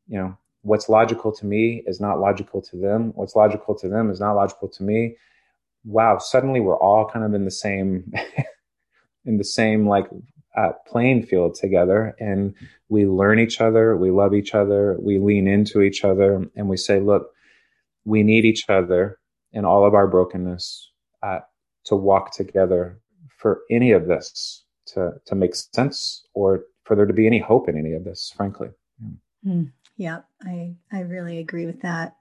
you 0.08 0.18
know, 0.18 0.38
what's 0.62 0.90
logical 0.90 1.32
to 1.34 1.46
me 1.46 1.84
is 1.86 2.00
not 2.00 2.20
logical 2.20 2.62
to 2.62 2.78
them. 2.78 3.12
What's 3.16 3.36
logical 3.36 3.76
to 3.76 3.88
them 3.88 4.10
is 4.10 4.20
not 4.20 4.34
logical 4.34 4.70
to 4.70 4.84
me. 4.84 5.16
Wow, 5.84 6.20
suddenly 6.20 6.60
we're 6.60 6.78
all 6.78 7.10
kind 7.10 7.26
of 7.26 7.34
in 7.34 7.46
the 7.46 7.52
same 7.52 8.12
in 9.26 9.38
the 9.38 9.44
same 9.44 9.88
like 9.88 10.08
uh, 10.58 10.72
playing 10.88 11.24
field 11.24 11.56
together 11.56 12.16
and 12.20 12.54
we 12.90 13.06
learn 13.06 13.40
each 13.40 13.62
other, 13.62 13.96
we 13.96 14.12
love 14.12 14.34
each 14.34 14.54
other, 14.54 14.98
we 15.00 15.18
lean 15.18 15.48
into 15.48 15.82
each 15.82 16.04
other, 16.04 16.46
and 16.58 16.68
we 16.68 16.76
say, 16.76 17.00
look, 17.00 17.30
we 18.04 18.22
need 18.22 18.44
each 18.44 18.70
other 18.70 19.18
in 19.54 19.64
all 19.64 19.86
of 19.86 19.94
our 19.94 20.08
brokenness 20.08 20.92
uh, 21.24 21.40
to 21.86 21.96
walk 21.96 22.36
together 22.36 23.00
for 23.38 23.62
any 23.70 23.92
of 23.92 24.08
this 24.08 24.66
to, 24.94 25.14
to 25.26 25.36
make 25.36 25.56
sense 25.56 26.26
or 26.34 26.66
for 26.84 26.96
there 26.96 27.06
to 27.06 27.14
be 27.14 27.28
any 27.28 27.40
hope 27.40 27.70
in 27.70 27.78
any 27.78 27.94
of 27.94 28.04
this, 28.04 28.34
frankly. 28.36 28.70
Mm, 29.46 29.72
yeah, 29.98 30.20
I, 30.44 30.76
I 30.92 31.02
really 31.02 31.40
agree 31.40 31.66
with 31.66 31.82
that. 31.82 32.16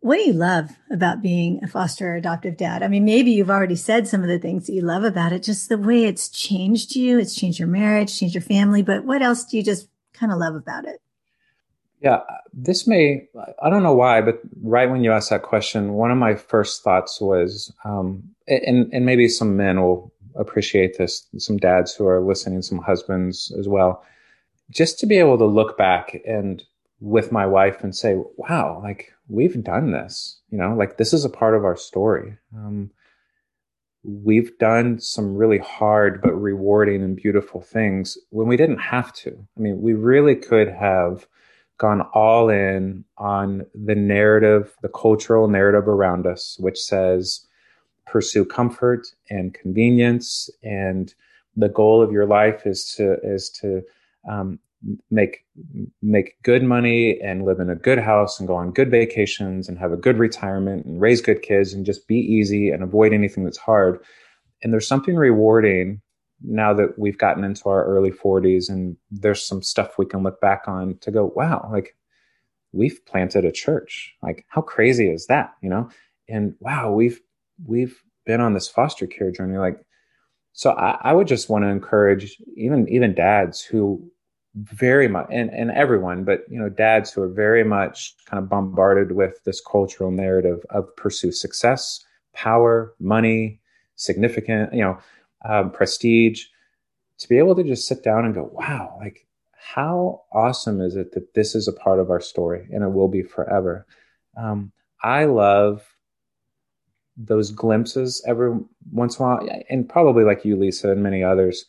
What 0.00 0.16
do 0.16 0.22
you 0.22 0.34
love 0.34 0.70
about 0.90 1.22
being 1.22 1.60
a 1.64 1.66
foster 1.66 2.12
or 2.12 2.16
adoptive 2.16 2.58
dad? 2.58 2.82
I 2.82 2.88
mean, 2.88 3.06
maybe 3.06 3.30
you've 3.30 3.50
already 3.50 3.76
said 3.76 4.06
some 4.06 4.22
of 4.22 4.28
the 4.28 4.38
things 4.38 4.66
that 4.66 4.74
you 4.74 4.82
love 4.82 5.02
about 5.02 5.32
it, 5.32 5.42
just 5.42 5.70
the 5.70 5.78
way 5.78 6.04
it's 6.04 6.28
changed 6.28 6.94
you, 6.94 7.18
it's 7.18 7.34
changed 7.34 7.58
your 7.58 7.68
marriage, 7.68 8.18
changed 8.18 8.34
your 8.34 8.42
family, 8.42 8.82
but 8.82 9.04
what 9.04 9.22
else 9.22 9.44
do 9.44 9.56
you 9.56 9.62
just 9.62 9.88
kind 10.12 10.30
of 10.30 10.38
love 10.38 10.54
about 10.54 10.84
it? 10.84 11.00
Yeah, 12.00 12.20
this 12.52 12.86
may, 12.86 13.28
I 13.62 13.70
don't 13.70 13.82
know 13.82 13.94
why, 13.94 14.20
but 14.20 14.40
right 14.62 14.90
when 14.90 15.02
you 15.02 15.10
asked 15.10 15.30
that 15.30 15.42
question, 15.42 15.94
one 15.94 16.10
of 16.10 16.18
my 16.18 16.34
first 16.34 16.82
thoughts 16.82 17.18
was, 17.18 17.72
um, 17.82 18.24
and, 18.46 18.92
and 18.92 19.06
maybe 19.06 19.26
some 19.26 19.56
men 19.56 19.80
will 19.80 20.12
appreciate 20.36 20.98
this, 20.98 21.26
some 21.38 21.56
dads 21.56 21.94
who 21.94 22.06
are 22.06 22.20
listening, 22.20 22.62
some 22.62 22.78
husbands 22.78 23.54
as 23.58 23.68
well, 23.68 24.04
just 24.70 24.98
to 25.00 25.06
be 25.06 25.18
able 25.18 25.38
to 25.38 25.44
look 25.44 25.76
back 25.76 26.20
and 26.26 26.62
with 27.00 27.32
my 27.32 27.46
wife 27.46 27.82
and 27.82 27.94
say, 27.94 28.16
wow, 28.36 28.80
like 28.82 29.12
we've 29.28 29.62
done 29.62 29.90
this, 29.92 30.40
you 30.50 30.58
know, 30.58 30.74
like 30.74 30.96
this 30.96 31.12
is 31.12 31.24
a 31.24 31.30
part 31.30 31.54
of 31.54 31.64
our 31.64 31.76
story. 31.76 32.36
Um, 32.56 32.90
we've 34.02 34.56
done 34.58 35.00
some 35.00 35.34
really 35.34 35.58
hard 35.58 36.20
but 36.22 36.34
rewarding 36.34 37.02
and 37.02 37.16
beautiful 37.16 37.60
things 37.60 38.18
when 38.30 38.46
we 38.46 38.56
didn't 38.56 38.78
have 38.78 39.12
to. 39.14 39.30
I 39.56 39.60
mean, 39.60 39.80
we 39.80 39.94
really 39.94 40.36
could 40.36 40.68
have 40.68 41.26
gone 41.78 42.02
all 42.12 42.48
in 42.50 43.04
on 43.18 43.66
the 43.74 43.94
narrative, 43.94 44.74
the 44.82 44.88
cultural 44.88 45.48
narrative 45.48 45.88
around 45.88 46.26
us, 46.26 46.56
which 46.60 46.78
says 46.78 47.46
pursue 48.06 48.44
comfort 48.44 49.06
and 49.30 49.54
convenience, 49.54 50.50
and 50.62 51.14
the 51.56 51.68
goal 51.68 52.02
of 52.02 52.12
your 52.12 52.26
life 52.26 52.66
is 52.66 52.84
to 52.96 53.16
is 53.22 53.50
to 53.60 53.82
um, 54.28 54.58
make 55.10 55.44
make 56.02 56.40
good 56.42 56.62
money 56.62 57.18
and 57.20 57.44
live 57.44 57.60
in 57.60 57.70
a 57.70 57.74
good 57.74 57.98
house 57.98 58.38
and 58.38 58.48
go 58.48 58.54
on 58.54 58.72
good 58.72 58.90
vacations 58.90 59.68
and 59.68 59.78
have 59.78 59.92
a 59.92 59.96
good 59.96 60.18
retirement 60.18 60.84
and 60.84 61.00
raise 61.00 61.20
good 61.20 61.42
kids 61.42 61.72
and 61.72 61.86
just 61.86 62.06
be 62.06 62.16
easy 62.16 62.70
and 62.70 62.82
avoid 62.82 63.12
anything 63.12 63.44
that's 63.44 63.58
hard. 63.58 64.00
And 64.62 64.72
there's 64.72 64.88
something 64.88 65.16
rewarding 65.16 66.00
now 66.42 66.74
that 66.74 66.98
we've 66.98 67.18
gotten 67.18 67.44
into 67.44 67.68
our 67.68 67.84
early 67.84 68.10
40s 68.10 68.68
and 68.68 68.96
there's 69.10 69.46
some 69.46 69.62
stuff 69.62 69.98
we 69.98 70.06
can 70.06 70.22
look 70.22 70.40
back 70.40 70.64
on 70.66 70.98
to 70.98 71.10
go, 71.10 71.32
wow, 71.34 71.68
like 71.72 71.96
we've 72.72 73.04
planted 73.06 73.44
a 73.44 73.52
church. 73.52 74.14
Like 74.22 74.44
how 74.48 74.60
crazy 74.60 75.08
is 75.08 75.26
that, 75.26 75.54
you 75.62 75.70
know? 75.70 75.88
And 76.28 76.54
wow, 76.60 76.90
we've 76.90 77.20
we've 77.64 78.02
been 78.26 78.40
on 78.40 78.54
this 78.54 78.68
foster 78.68 79.06
care 79.06 79.30
journey 79.30 79.58
like 79.58 79.84
so 80.52 80.70
I, 80.70 80.98
I 81.02 81.12
would 81.12 81.26
just 81.26 81.50
want 81.50 81.64
to 81.64 81.68
encourage 81.68 82.40
even 82.56 82.88
even 82.88 83.14
dads 83.14 83.60
who 83.60 84.10
very 84.54 85.08
much 85.08 85.26
and, 85.30 85.50
and 85.50 85.70
everyone 85.72 86.24
but 86.24 86.44
you 86.48 86.58
know 86.58 86.68
dads 86.68 87.10
who 87.10 87.22
are 87.22 87.28
very 87.28 87.64
much 87.64 88.14
kind 88.26 88.42
of 88.42 88.48
bombarded 88.48 89.12
with 89.12 89.42
this 89.44 89.60
cultural 89.60 90.10
narrative 90.10 90.60
of 90.70 90.94
pursue 90.96 91.32
success 91.32 92.04
power 92.32 92.94
money 93.00 93.60
significant 93.96 94.72
you 94.72 94.82
know 94.82 94.98
um, 95.44 95.70
prestige 95.70 96.44
to 97.18 97.28
be 97.28 97.36
able 97.38 97.54
to 97.54 97.64
just 97.64 97.86
sit 97.86 98.02
down 98.02 98.24
and 98.24 98.34
go 98.34 98.48
wow 98.52 98.96
like 99.00 99.26
how 99.56 100.22
awesome 100.32 100.80
is 100.80 100.94
it 100.94 101.12
that 101.12 101.34
this 101.34 101.54
is 101.54 101.66
a 101.66 101.72
part 101.72 101.98
of 101.98 102.10
our 102.10 102.20
story 102.20 102.68
and 102.70 102.84
it 102.84 102.92
will 102.92 103.08
be 103.08 103.22
forever? 103.22 103.86
Um, 104.36 104.72
i 105.02 105.24
love 105.24 105.93
those 107.16 107.50
glimpses 107.50 108.22
every 108.26 108.58
once 108.92 109.18
in 109.18 109.24
a 109.24 109.28
while 109.28 109.48
and 109.70 109.88
probably 109.88 110.24
like 110.24 110.44
you 110.44 110.56
lisa 110.56 110.90
and 110.90 111.02
many 111.02 111.22
others. 111.22 111.66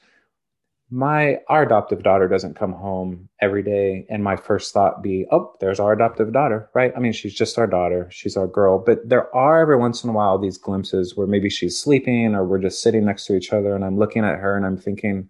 My 0.92 1.40
our 1.50 1.64
adoptive 1.64 2.04
daughter 2.04 2.28
doesn't 2.28 2.58
come 2.58 2.72
home 2.72 3.28
every 3.42 3.64
day 3.64 4.06
and 4.10 4.24
my 4.24 4.36
first 4.36 4.74
thought 4.74 5.02
be 5.02 5.26
oh 5.32 5.54
there's 5.60 5.80
our 5.80 5.94
adoptive 5.94 6.32
daughter 6.32 6.70
right? 6.74 6.94
I 6.96 7.00
mean 7.00 7.12
she's 7.12 7.34
just 7.34 7.58
our 7.58 7.68
daughter. 7.68 8.08
She's 8.12 8.38
our 8.38 8.48
girl. 8.48 8.80
But 8.80 9.08
there 9.08 9.34
are 9.36 9.60
every 9.60 9.78
once 9.78 10.04
in 10.04 10.10
a 10.10 10.14
while 10.14 10.38
these 10.38 10.58
glimpses 10.58 11.16
where 11.16 11.28
maybe 11.28 11.50
she's 11.50 11.80
sleeping 11.80 12.36
or 12.36 12.46
we're 12.46 12.60
just 12.60 12.82
sitting 12.82 13.06
next 13.06 13.26
to 13.26 13.36
each 13.36 13.54
other 13.54 13.76
and 13.76 13.84
i'm 13.84 13.98
looking 13.98 14.24
at 14.24 14.40
her 14.40 14.56
and 14.56 14.66
i'm 14.66 14.78
thinking 14.78 15.30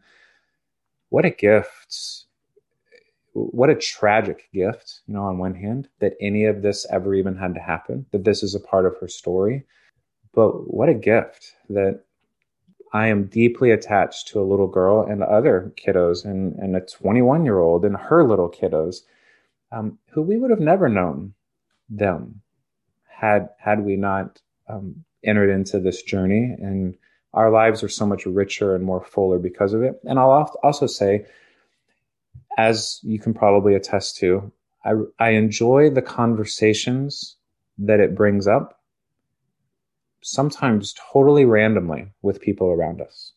what 1.09 1.25
a 1.25 1.29
gift. 1.29 2.25
What 3.33 3.69
a 3.69 3.75
tragic 3.75 4.49
gift 4.53 5.01
you 5.07 5.13
know 5.13 5.23
on 5.23 5.37
one 5.37 5.55
hand 5.55 5.89
that 5.99 6.13
any 6.21 6.45
of 6.45 6.61
this 6.61 6.85
ever 6.89 7.13
even 7.13 7.35
had 7.35 7.53
to 7.55 7.61
happen 7.61 8.05
that 8.11 8.23
this 8.23 8.43
is 8.43 8.55
a 8.55 8.61
part 8.61 8.85
of 8.85 8.97
her 8.99 9.09
story 9.09 9.65
but 10.35 10.73
what 10.73 10.89
a 10.89 10.93
gift 10.93 11.55
that 11.69 12.01
I 12.93 13.07
am 13.07 13.25
deeply 13.25 13.71
attached 13.71 14.27
to 14.29 14.41
a 14.41 14.45
little 14.45 14.67
girl 14.67 15.01
and 15.01 15.23
other 15.23 15.73
kiddos 15.75 16.23
and, 16.23 16.53
and 16.55 16.75
a 16.75 16.81
21 16.81 17.45
year 17.45 17.59
old 17.59 17.83
and 17.83 17.95
her 17.95 18.23
little 18.23 18.49
kiddos 18.49 18.97
um, 19.71 19.97
who 20.11 20.21
we 20.21 20.37
would 20.37 20.51
have 20.51 20.59
never 20.59 20.87
known 20.87 21.33
them 21.89 22.41
had 23.07 23.49
had 23.57 23.83
we 23.83 23.95
not 23.95 24.41
um, 24.69 25.03
entered 25.23 25.49
into 25.49 25.79
this 25.79 26.03
journey. 26.03 26.55
And 26.57 26.95
our 27.33 27.49
lives 27.49 27.83
are 27.83 27.89
so 27.89 28.05
much 28.05 28.25
richer 28.25 28.75
and 28.75 28.83
more 28.83 29.03
fuller 29.03 29.39
because 29.39 29.73
of 29.73 29.83
it. 29.83 29.99
And 30.05 30.19
i'll 30.19 30.51
also 30.63 30.87
say 30.87 31.25
as 32.57 32.99
you 33.03 33.19
can 33.19 33.33
probably 33.33 33.75
attest 33.75 34.17
to 34.17 34.51
i, 34.85 34.93
I 35.19 35.29
enjoy 35.31 35.89
the 35.89 36.01
conversations 36.01 37.35
that 37.77 37.99
it 37.99 38.15
brings 38.15 38.47
up 38.47 38.79
sometimes 40.25 40.95
totally 41.13 41.45
randomly 41.45 42.07
with 42.23 42.41
people 42.41 42.71
around 42.71 42.99
us. 42.99 43.33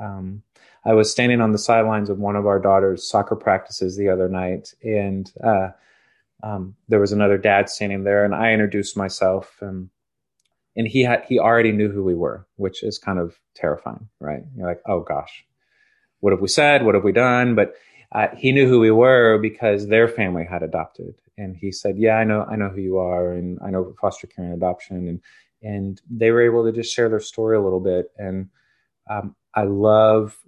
Um, 0.00 0.42
I 0.84 0.92
was 0.92 1.08
standing 1.08 1.40
on 1.40 1.52
the 1.52 1.58
sidelines 1.58 2.10
of 2.10 2.18
one 2.18 2.34
of 2.34 2.46
our 2.46 2.58
daughter's 2.58 3.08
soccer 3.08 3.36
practices 3.36 3.96
the 3.96 4.08
other 4.08 4.28
night, 4.28 4.74
and 4.82 5.32
uh, 5.42 5.68
um, 6.42 6.74
there 6.88 6.98
was 6.98 7.12
another 7.12 7.38
dad 7.38 7.70
standing 7.70 8.02
there, 8.02 8.24
and 8.24 8.34
I 8.34 8.52
introduced 8.52 8.96
myself, 8.96 9.56
and 9.60 9.88
and 10.74 10.88
he 10.88 11.02
had 11.02 11.24
he 11.28 11.38
already 11.38 11.70
knew 11.70 11.92
who 11.92 12.02
we 12.02 12.16
were, 12.16 12.44
which 12.56 12.82
is 12.82 12.98
kind 12.98 13.20
of 13.20 13.38
terrifying, 13.54 14.08
right? 14.18 14.42
You're 14.56 14.66
like, 14.66 14.82
oh 14.86 15.00
gosh, 15.00 15.44
what 16.18 16.32
have 16.32 16.40
we 16.40 16.48
said? 16.48 16.84
What 16.84 16.96
have 16.96 17.04
we 17.04 17.12
done? 17.12 17.54
But 17.54 17.74
uh, 18.10 18.28
he 18.36 18.50
knew 18.50 18.66
who 18.66 18.80
we 18.80 18.90
were 18.90 19.38
because 19.38 19.86
their 19.86 20.08
family 20.08 20.44
had 20.44 20.64
adopted, 20.64 21.14
and 21.38 21.54
he 21.54 21.70
said, 21.70 21.98
"Yeah, 21.98 22.16
I 22.16 22.24
know, 22.24 22.44
I 22.50 22.56
know 22.56 22.68
who 22.68 22.80
you 22.80 22.98
are, 22.98 23.32
and 23.32 23.60
I 23.64 23.70
know 23.70 23.94
foster 24.00 24.26
care 24.26 24.44
and 24.44 24.54
adoption." 24.54 25.06
And 25.06 25.20
and 25.62 26.00
they 26.10 26.30
were 26.30 26.42
able 26.42 26.64
to 26.64 26.72
just 26.72 26.94
share 26.94 27.08
their 27.08 27.20
story 27.20 27.56
a 27.56 27.60
little 27.60 27.80
bit. 27.80 28.10
And 28.18 28.48
um, 29.08 29.34
I 29.54 29.64
love 29.64 30.38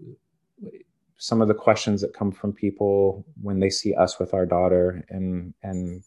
some 1.19 1.41
of 1.41 1.49
the 1.49 1.55
questions 1.55 2.01
that 2.01 2.13
come 2.13 2.33
from 2.33 2.53
people 2.53 3.25
when 3.41 3.61
they 3.61 3.71
see 3.71 3.95
us 3.95 4.19
with 4.19 4.35
our 4.35 4.47
daughter, 4.47 5.05
and 5.09 5.55
and 5.63 6.03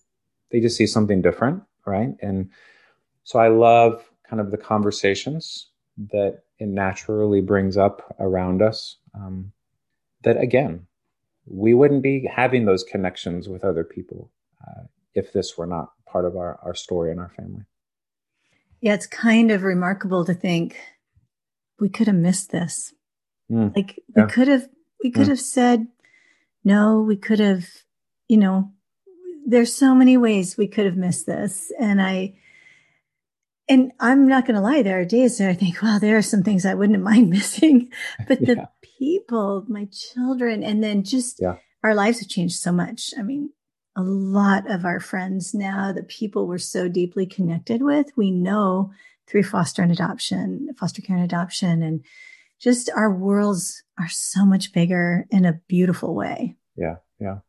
they 0.52 0.60
just 0.60 0.78
see 0.78 0.88
something 0.88 1.22
different, 1.22 1.63
right? 1.86 2.15
And 2.22 2.50
so 3.24 3.39
I 3.39 3.48
love 3.48 4.10
kind 4.30 4.39
of 4.39 4.52
the 4.52 4.58
conversations 4.58 5.70
that 6.12 6.43
it 6.60 6.67
naturally 6.67 7.41
brings 7.41 7.78
up 7.78 8.15
around 8.20 8.62
us. 8.62 8.98
Um, 9.13 9.52
that 10.24 10.38
again, 10.38 10.86
we 11.46 11.74
wouldn't 11.74 12.04
be 12.04 12.30
having 12.34 12.65
those 12.65 12.84
connections 12.84 13.48
with 13.48 13.63
other 13.63 13.84
people 13.84 14.32
uh, 14.67 14.84
if 15.13 15.34
this 15.34 15.58
were 15.58 15.65
not 15.65 15.93
part 16.06 16.26
of 16.26 16.36
our, 16.36 16.60
our 16.63 16.76
story 16.76 17.12
and 17.12 17.20
our 17.20 17.30
family. 17.30 17.63
Yeah, 18.82 18.94
it's 18.94 19.08
kind 19.08 19.52
of 19.52 19.63
remarkable 19.63 20.26
to 20.26 20.34
think 20.34 20.78
we 21.80 21.90
could 21.90 22.08
have 22.08 22.16
missed 22.16 22.52
this. 22.52 22.94
Mm. 23.52 23.76
Like 23.76 24.00
we 24.16 24.22
yeah. 24.22 24.28
could 24.28 24.48
have, 24.48 24.68
we 25.04 25.12
could 25.12 25.26
mm. 25.26 25.30
have 25.30 25.40
said 25.40 25.88
no. 26.63 27.02
We 27.02 27.16
could 27.16 27.40
have, 27.40 27.66
you 28.28 28.38
know, 28.38 28.72
there's 29.46 29.74
so 29.74 29.96
many 29.96 30.18
ways 30.18 30.58
we 30.58 30.68
could 30.68 30.86
have 30.86 30.98
missed 30.98 31.26
this, 31.26 31.72
and 31.80 32.02
I, 32.02 32.36
and 33.70 33.92
I'm 34.00 34.28
not 34.28 34.46
going 34.46 34.56
to 34.56 34.62
lie, 34.62 34.82
there 34.82 35.00
are 35.00 35.06
days 35.06 35.38
that 35.38 35.50
I 35.50 35.54
think, 35.54 35.82
wow, 35.82 36.00
there 36.00 36.18
are 36.18 36.22
some 36.22 36.44
things 36.44 36.66
I 36.66 36.74
wouldn't 36.74 37.02
mind 37.04 37.30
missing. 37.30 37.92
But 38.28 38.40
the 38.42 38.70
people, 39.00 39.66
my 39.68 39.88
children, 39.92 40.63
and 40.63 40.84
then 40.84 41.04
just 41.04 41.40
yeah. 41.42 41.56
our 41.84 41.96
lives 41.96 42.20
have 42.20 42.30
changed 42.30 42.60
so 42.60 42.72
much. 42.72 43.13
I 43.18 43.24
mean, 43.24 43.52
a 43.97 44.03
lot 44.03 44.69
of 44.69 44.86
our 44.86 44.99
friends 44.99 45.55
now, 45.55 45.91
the 45.91 46.03
people 46.03 46.47
we're 46.47 46.60
so 46.60 46.88
deeply 46.88 47.25
connected 47.25 47.81
with, 47.81 48.05
we 48.15 48.29
know 48.29 48.91
through 49.25 49.43
foster 49.43 49.81
and 49.81 49.91
adoption, 49.91 50.69
foster 50.77 51.01
care 51.01 51.15
and 51.15 51.25
adoption, 51.25 51.81
and 51.81 52.05
just 52.60 52.91
our 52.95 53.12
worlds 53.12 53.83
are 53.99 54.07
so 54.07 54.45
much 54.45 54.71
bigger 54.71 55.25
in 55.31 55.45
a 55.45 55.60
beautiful 55.67 56.13
way. 56.13 56.55
Yeah, 56.75 56.97
yeah. 57.19 57.39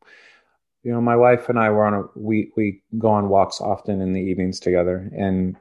You 0.82 0.92
know, 0.92 1.02
my 1.02 1.16
wife 1.16 1.50
and 1.50 1.58
I 1.58 1.68
were 1.68 1.84
on 1.84 1.94
a 1.94 2.04
we 2.16 2.50
we 2.56 2.82
go 2.96 3.11
on 3.11 3.28
walks 3.28 3.61
often 3.61 4.00
in 4.00 4.14
the 4.14 4.22
evenings 4.22 4.58
together, 4.58 5.11
and 5.14 5.54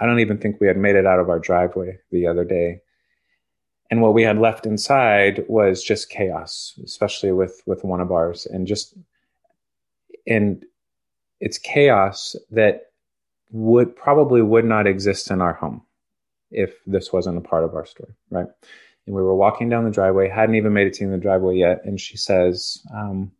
I 0.00 0.06
don't 0.06 0.20
even 0.20 0.38
think 0.38 0.60
we 0.60 0.68
had 0.68 0.76
made 0.76 0.94
it 0.94 1.06
out 1.06 1.18
of 1.18 1.28
our 1.28 1.40
driveway 1.40 1.98
the 2.12 2.28
other 2.28 2.44
day. 2.44 2.80
And 3.90 4.00
what 4.00 4.14
we 4.14 4.22
had 4.22 4.38
left 4.38 4.64
inside 4.64 5.44
was 5.48 5.82
just 5.82 6.08
chaos, 6.08 6.78
especially 6.84 7.32
with 7.32 7.62
with 7.66 7.82
one 7.82 8.00
of 8.00 8.12
ours, 8.12 8.46
and 8.46 8.66
just 8.66 8.94
and 10.26 10.64
it's 11.40 11.58
chaos 11.58 12.36
that 12.50 12.92
would 13.50 13.94
probably 13.94 14.42
would 14.42 14.64
not 14.64 14.86
exist 14.86 15.30
in 15.30 15.40
our 15.40 15.52
home 15.52 15.82
if 16.50 16.74
this 16.86 17.12
wasn't 17.12 17.38
a 17.38 17.40
part 17.40 17.64
of 17.64 17.74
our 17.74 17.86
story, 17.86 18.12
right? 18.30 18.46
And 19.06 19.16
we 19.16 19.22
were 19.22 19.34
walking 19.34 19.68
down 19.68 19.84
the 19.84 19.90
driveway, 19.90 20.28
hadn't 20.28 20.54
even 20.54 20.72
made 20.72 20.86
it 20.86 20.94
to 20.94 21.08
the 21.08 21.18
driveway 21.18 21.56
yet, 21.56 21.84
and 21.84 22.00
she 22.00 22.16
says 22.16 22.80
um, 22.94 23.32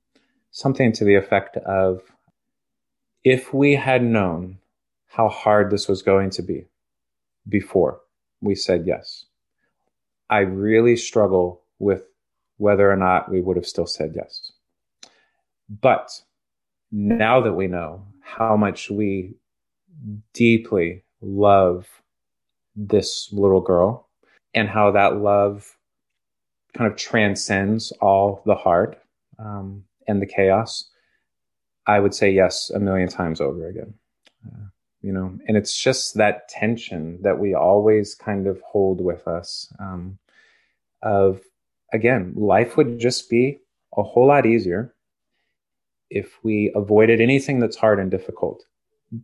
something 0.50 0.92
to 0.92 1.04
the 1.04 1.14
effect 1.14 1.56
of, 1.58 2.02
"If 3.24 3.54
we 3.54 3.74
had 3.74 4.02
known 4.02 4.58
how 5.12 5.28
hard 5.28 5.70
this 5.70 5.88
was 5.88 6.02
going 6.02 6.30
to 6.30 6.42
be 6.42 6.64
before 7.48 8.00
we 8.40 8.54
said 8.54 8.86
yes. 8.86 9.26
I 10.30 10.38
really 10.40 10.96
struggle 10.96 11.62
with 11.78 12.04
whether 12.56 12.90
or 12.90 12.96
not 12.96 13.30
we 13.30 13.40
would 13.40 13.56
have 13.56 13.66
still 13.66 13.86
said 13.86 14.12
yes. 14.14 14.52
But 15.68 16.22
now 16.92 17.40
that 17.40 17.54
we 17.54 17.66
know 17.66 18.04
how 18.20 18.56
much 18.56 18.90
we 18.90 19.34
deeply 20.32 21.02
love 21.20 21.88
this 22.76 23.32
little 23.32 23.60
girl 23.60 24.08
and 24.54 24.68
how 24.68 24.90
that 24.90 25.16
love 25.16 25.76
kind 26.74 26.90
of 26.90 26.96
transcends 26.96 27.90
all 28.00 28.42
the 28.46 28.54
heart 28.54 28.98
um, 29.38 29.82
and 30.06 30.22
the 30.22 30.26
chaos, 30.26 30.88
I 31.86 31.98
would 31.98 32.14
say 32.14 32.30
yes 32.30 32.70
a 32.70 32.78
million 32.78 33.08
times 33.08 33.40
over 33.40 33.66
again. 33.66 33.94
Uh, 34.46 34.66
you 35.02 35.12
know 35.12 35.36
and 35.46 35.56
it's 35.56 35.76
just 35.76 36.14
that 36.14 36.48
tension 36.48 37.18
that 37.22 37.38
we 37.38 37.54
always 37.54 38.14
kind 38.14 38.46
of 38.46 38.60
hold 38.62 39.00
with 39.00 39.26
us 39.28 39.72
um, 39.78 40.16
of 41.02 41.40
again 41.92 42.32
life 42.36 42.76
would 42.76 42.98
just 42.98 43.28
be 43.28 43.58
a 43.96 44.02
whole 44.02 44.26
lot 44.28 44.46
easier 44.46 44.94
if 46.14 46.38
we 46.42 46.70
avoided 46.74 47.20
anything 47.20 47.58
that's 47.58 47.76
hard 47.76 47.98
and 47.98 48.10
difficult 48.10 48.64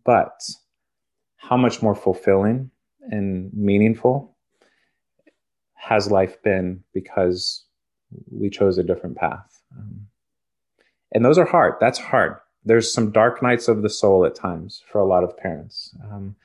but 0.05 0.43
how 1.37 1.57
much 1.57 1.83
more 1.83 1.95
fulfilling 1.95 2.71
and 3.11 3.53
meaningful 3.55 4.37
has 5.75 6.11
life 6.11 6.43
been 6.43 6.83
because 6.93 7.65
we 8.31 8.51
chose 8.51 8.77
a 8.79 8.83
different 8.83 9.17
path? 9.17 9.63
Um, 9.77 10.07
and 11.13 11.25
those 11.25 11.39
are 11.39 11.47
hard. 11.47 11.75
That's 11.81 11.99
hard. 11.99 12.37
There's 12.65 12.93
some 12.93 13.13
dark 13.13 13.43
nights 13.43 13.69
of 13.69 13.83
the 13.83 13.89
soul 13.89 14.27
at 14.27 14.35
times 14.35 14.83
for 14.91 14.99
a 14.99 15.07
lot 15.07 15.25
of 15.25 15.37
parents. 15.37 15.95
Um, 16.05 16.37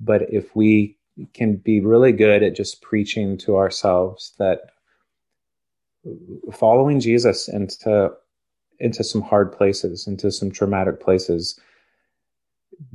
but 0.00 0.22
if 0.32 0.56
we 0.56 0.96
can 1.34 1.56
be 1.56 1.80
really 1.80 2.12
good 2.12 2.42
at 2.42 2.56
just 2.56 2.80
preaching 2.80 3.36
to 3.38 3.56
ourselves 3.56 4.32
that 4.38 4.60
following 6.50 6.98
Jesus 6.98 7.46
into 7.48 8.10
into 8.80 9.04
some 9.04 9.22
hard 9.22 9.52
places, 9.52 10.06
into 10.06 10.30
some 10.30 10.50
traumatic 10.50 11.00
places, 11.00 11.58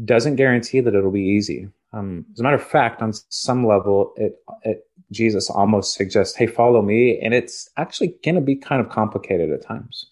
doesn't 0.03 0.35
guarantee 0.35 0.79
that 0.79 0.95
it'll 0.95 1.11
be 1.11 1.21
easy. 1.21 1.69
Um, 1.93 2.25
as 2.33 2.39
a 2.39 2.43
matter 2.43 2.55
of 2.55 2.63
fact, 2.63 3.01
on 3.01 3.13
some 3.29 3.65
level, 3.65 4.13
it, 4.17 4.35
it 4.63 4.87
Jesus 5.11 5.49
almost 5.49 5.93
suggests, 5.93 6.35
"Hey, 6.35 6.47
follow 6.47 6.81
me," 6.81 7.19
and 7.21 7.33
it's 7.33 7.69
actually 7.77 8.15
going 8.23 8.35
to 8.35 8.41
be 8.41 8.55
kind 8.55 8.81
of 8.81 8.89
complicated 8.89 9.51
at 9.51 9.61
times. 9.61 10.07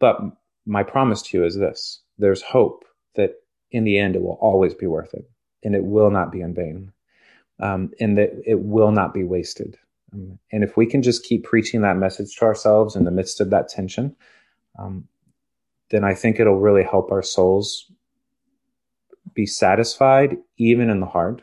But 0.00 0.20
my 0.66 0.82
promise 0.82 1.22
to 1.22 1.38
you 1.38 1.44
is 1.44 1.56
this 1.56 2.00
there's 2.18 2.42
hope 2.42 2.84
that 3.16 3.34
in 3.70 3.84
the 3.84 3.98
end 3.98 4.16
it 4.16 4.22
will 4.22 4.38
always 4.40 4.74
be 4.74 4.86
worth 4.86 5.12
it 5.14 5.28
and 5.62 5.74
it 5.74 5.84
will 5.84 6.10
not 6.10 6.30
be 6.30 6.40
in 6.40 6.54
vain 6.54 6.92
um, 7.60 7.90
and 8.00 8.18
that 8.18 8.30
it 8.46 8.60
will 8.60 8.92
not 8.92 9.14
be 9.14 9.24
wasted 9.24 9.76
um, 10.12 10.38
and 10.52 10.62
if 10.62 10.76
we 10.76 10.86
can 10.86 11.02
just 11.02 11.24
keep 11.24 11.44
preaching 11.44 11.82
that 11.82 11.96
message 11.96 12.36
to 12.36 12.44
ourselves 12.44 12.94
in 12.94 13.04
the 13.04 13.10
midst 13.10 13.40
of 13.40 13.50
that 13.50 13.68
tension 13.68 14.14
um, 14.78 15.06
then 15.90 16.04
i 16.04 16.14
think 16.14 16.38
it'll 16.38 16.60
really 16.60 16.84
help 16.84 17.10
our 17.10 17.22
souls 17.22 17.90
be 19.34 19.46
satisfied 19.46 20.36
even 20.58 20.90
in 20.90 21.00
the 21.00 21.06
hard 21.06 21.42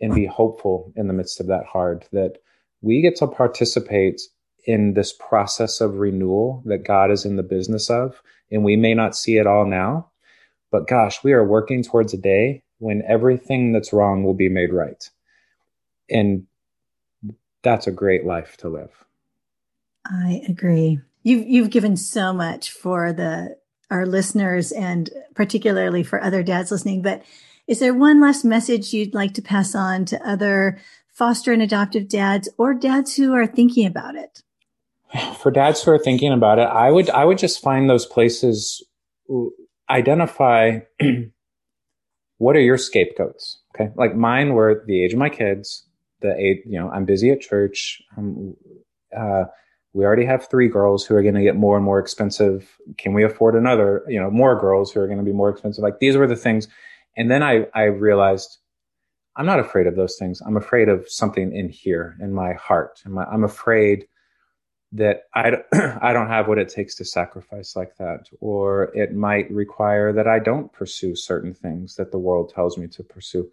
and 0.00 0.14
be 0.14 0.26
hopeful 0.26 0.92
in 0.96 1.06
the 1.06 1.12
midst 1.14 1.40
of 1.40 1.46
that 1.46 1.64
hard 1.64 2.04
that 2.12 2.38
we 2.80 3.00
get 3.00 3.16
to 3.16 3.26
participate 3.26 4.20
in 4.64 4.94
this 4.94 5.12
process 5.12 5.80
of 5.80 5.96
renewal 5.98 6.62
that 6.66 6.84
God 6.84 7.10
is 7.10 7.24
in 7.24 7.36
the 7.36 7.42
business 7.42 7.90
of. 7.90 8.22
And 8.50 8.64
we 8.64 8.76
may 8.76 8.94
not 8.94 9.16
see 9.16 9.38
it 9.38 9.46
all 9.46 9.66
now, 9.66 10.10
but 10.70 10.88
gosh, 10.88 11.22
we 11.24 11.32
are 11.32 11.46
working 11.46 11.82
towards 11.82 12.12
a 12.12 12.18
day 12.18 12.62
when 12.78 13.02
everything 13.08 13.72
that's 13.72 13.92
wrong 13.92 14.24
will 14.24 14.34
be 14.34 14.48
made 14.48 14.72
right. 14.72 15.08
And 16.10 16.46
that's 17.62 17.86
a 17.86 17.92
great 17.92 18.24
life 18.24 18.56
to 18.58 18.68
live. 18.68 18.90
I 20.04 20.42
agree. 20.48 21.00
You've 21.22 21.46
you've 21.46 21.70
given 21.70 21.96
so 21.96 22.32
much 22.32 22.70
for 22.70 23.12
the 23.12 23.56
our 23.90 24.06
listeners 24.06 24.72
and 24.72 25.10
particularly 25.34 26.02
for 26.02 26.22
other 26.22 26.42
dads 26.42 26.70
listening, 26.70 27.02
but 27.02 27.22
is 27.66 27.78
there 27.78 27.94
one 27.94 28.20
last 28.20 28.44
message 28.44 28.92
you'd 28.92 29.14
like 29.14 29.34
to 29.34 29.42
pass 29.42 29.74
on 29.74 30.04
to 30.06 30.28
other 30.28 30.78
foster 31.08 31.52
and 31.52 31.62
adoptive 31.62 32.08
dads 32.08 32.48
or 32.58 32.74
dads 32.74 33.16
who 33.16 33.34
are 33.34 33.46
thinking 33.46 33.86
about 33.86 34.16
it? 34.16 34.42
for 35.38 35.50
dads 35.50 35.82
who 35.82 35.90
are 35.90 35.98
thinking 35.98 36.32
about 36.32 36.58
it, 36.58 36.62
I 36.62 36.90
would 36.90 37.10
I 37.10 37.24
would 37.24 37.38
just 37.38 37.62
find 37.62 37.88
those 37.88 38.06
places, 38.06 38.82
identify 39.90 40.80
what 42.38 42.56
are 42.56 42.60
your 42.60 42.78
scapegoats. 42.78 43.60
Okay, 43.74 43.90
like 43.96 44.14
mine 44.14 44.54
were 44.54 44.84
the 44.86 45.02
age 45.04 45.12
of 45.12 45.18
my 45.18 45.28
kids, 45.28 45.86
the 46.20 46.34
age 46.36 46.58
you 46.66 46.78
know 46.78 46.90
I'm 46.90 47.04
busy 47.04 47.30
at 47.30 47.40
church. 47.40 48.02
Um, 48.16 48.56
uh, 49.16 49.44
we 49.94 50.04
already 50.04 50.24
have 50.24 50.48
three 50.48 50.68
girls 50.68 51.04
who 51.04 51.14
are 51.14 51.22
going 51.22 51.34
to 51.34 51.42
get 51.42 51.56
more 51.56 51.76
and 51.76 51.84
more 51.84 51.98
expensive. 51.98 52.78
Can 52.96 53.12
we 53.12 53.24
afford 53.24 53.54
another? 53.54 54.02
You 54.08 54.20
know, 54.20 54.30
more 54.30 54.58
girls 54.58 54.90
who 54.90 55.00
are 55.00 55.06
going 55.06 55.18
to 55.18 55.24
be 55.24 55.32
more 55.32 55.50
expensive. 55.50 55.82
Like 55.82 55.98
these 55.98 56.16
were 56.16 56.26
the 56.26 56.36
things, 56.36 56.68
and 57.16 57.30
then 57.30 57.42
I 57.42 57.66
I 57.74 57.84
realized 57.84 58.58
I'm 59.36 59.46
not 59.46 59.60
afraid 59.60 59.86
of 59.86 59.96
those 59.96 60.16
things. 60.18 60.40
I'm 60.46 60.56
afraid 60.56 60.88
of 60.88 61.08
something 61.10 61.54
in 61.54 61.68
here 61.68 62.16
in 62.20 62.32
my 62.32 62.54
heart, 62.54 63.02
and 63.04 63.18
I'm 63.18 63.44
afraid 63.44 64.06
that 64.92 65.22
I, 65.34 65.52
I 66.02 66.12
don't 66.12 66.28
have 66.28 66.48
what 66.48 66.58
it 66.58 66.68
takes 66.68 66.94
to 66.96 67.04
sacrifice 67.04 67.74
like 67.74 67.96
that. 67.96 68.28
Or 68.40 68.94
it 68.94 69.14
might 69.14 69.50
require 69.50 70.12
that 70.12 70.28
I 70.28 70.38
don't 70.38 70.72
pursue 70.72 71.16
certain 71.16 71.54
things 71.54 71.96
that 71.96 72.12
the 72.12 72.18
world 72.18 72.52
tells 72.54 72.76
me 72.76 72.86
to 72.88 73.02
pursue. 73.02 73.50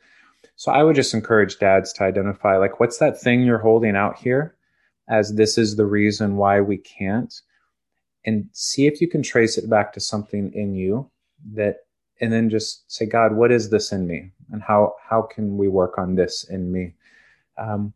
So 0.56 0.72
I 0.72 0.84
would 0.84 0.96
just 0.96 1.14
encourage 1.14 1.58
dads 1.58 1.94
to 1.94 2.04
identify 2.04 2.58
like, 2.58 2.80
what's 2.80 2.98
that 2.98 3.20
thing 3.20 3.44
you're 3.44 3.58
holding 3.58 3.96
out 3.96 4.18
here 4.18 4.56
as 5.10 5.34
this 5.36 5.58
is 5.58 5.76
the 5.76 5.86
reason 5.86 6.38
why 6.38 6.62
we 6.62 6.78
can't? 6.78 7.34
And 8.26 8.50
see 8.52 8.86
if 8.88 9.02
you 9.02 9.08
can 9.08 9.24
trace 9.24 9.58
it 9.58 9.70
back 9.70 9.94
to 9.94 10.00
something 10.00 10.52
in 10.54 10.76
you 10.76 11.10
that, 11.54 11.78
and 12.22 12.32
then 12.32 12.50
just 12.50 12.90
say, 12.92 13.06
God, 13.06 13.34
what 13.34 13.52
is 13.52 13.70
this 13.70 13.92
in 13.92 14.08
me? 14.08 14.32
And 14.52 14.62
how, 14.62 14.96
how 15.08 15.22
can 15.22 15.58
we 15.58 15.68
work 15.68 15.98
on 15.98 16.16
this 16.16 16.44
in 16.50 16.72
me? 16.72 16.94
Um, 17.58 17.94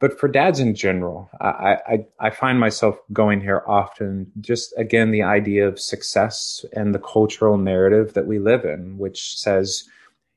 but 0.00 0.18
for 0.18 0.28
dads 0.28 0.60
in 0.60 0.74
general, 0.74 1.28
I, 1.42 1.76
I, 1.86 2.06
I 2.18 2.30
find 2.30 2.58
myself 2.58 2.98
going 3.12 3.42
here 3.42 3.62
often. 3.66 4.32
Just 4.40 4.72
again, 4.78 5.10
the 5.10 5.22
idea 5.22 5.68
of 5.68 5.78
success 5.78 6.64
and 6.72 6.94
the 6.94 6.98
cultural 6.98 7.58
narrative 7.58 8.14
that 8.14 8.26
we 8.26 8.38
live 8.38 8.64
in, 8.64 8.96
which 8.96 9.36
says 9.36 9.84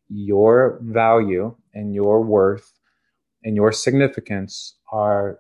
your 0.10 0.80
value 0.82 1.56
and 1.74 1.96
your 1.96 2.22
worth 2.22 2.74
and 3.46 3.56
your 3.56 3.72
significance 3.72 4.76
are 4.92 5.40